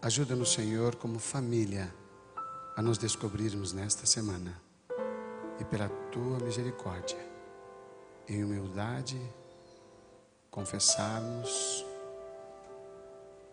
[0.00, 2.01] Ajuda-nos, Senhor, como família,
[2.76, 4.60] a nos descobrirmos nesta semana
[5.60, 7.18] e pela tua misericórdia,
[8.28, 9.20] em humildade,
[10.50, 11.84] confessarmos,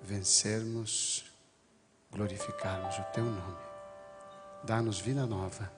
[0.02, 1.26] vencermos,
[2.12, 3.58] glorificarmos o teu nome.
[4.64, 5.72] Dá-nos vida nova.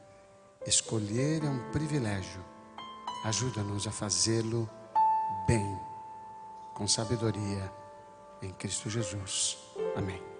[0.65, 2.43] Escolher é um privilégio.
[3.25, 4.69] Ajuda-nos a fazê-lo
[5.47, 5.79] bem,
[6.75, 7.71] com sabedoria,
[8.41, 9.57] em Cristo Jesus.
[9.95, 10.30] Amém.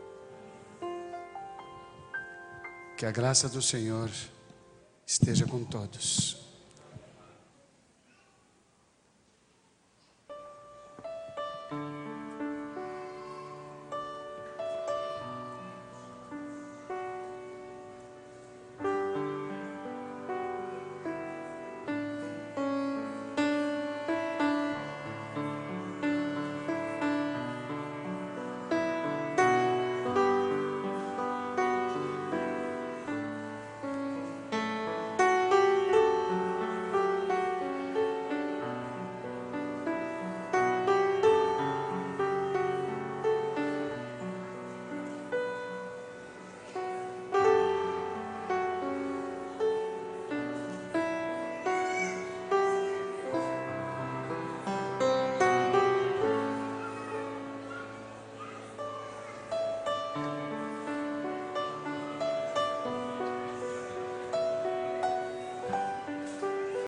[3.02, 4.12] Que a graça do Senhor
[5.08, 6.38] esteja com todos.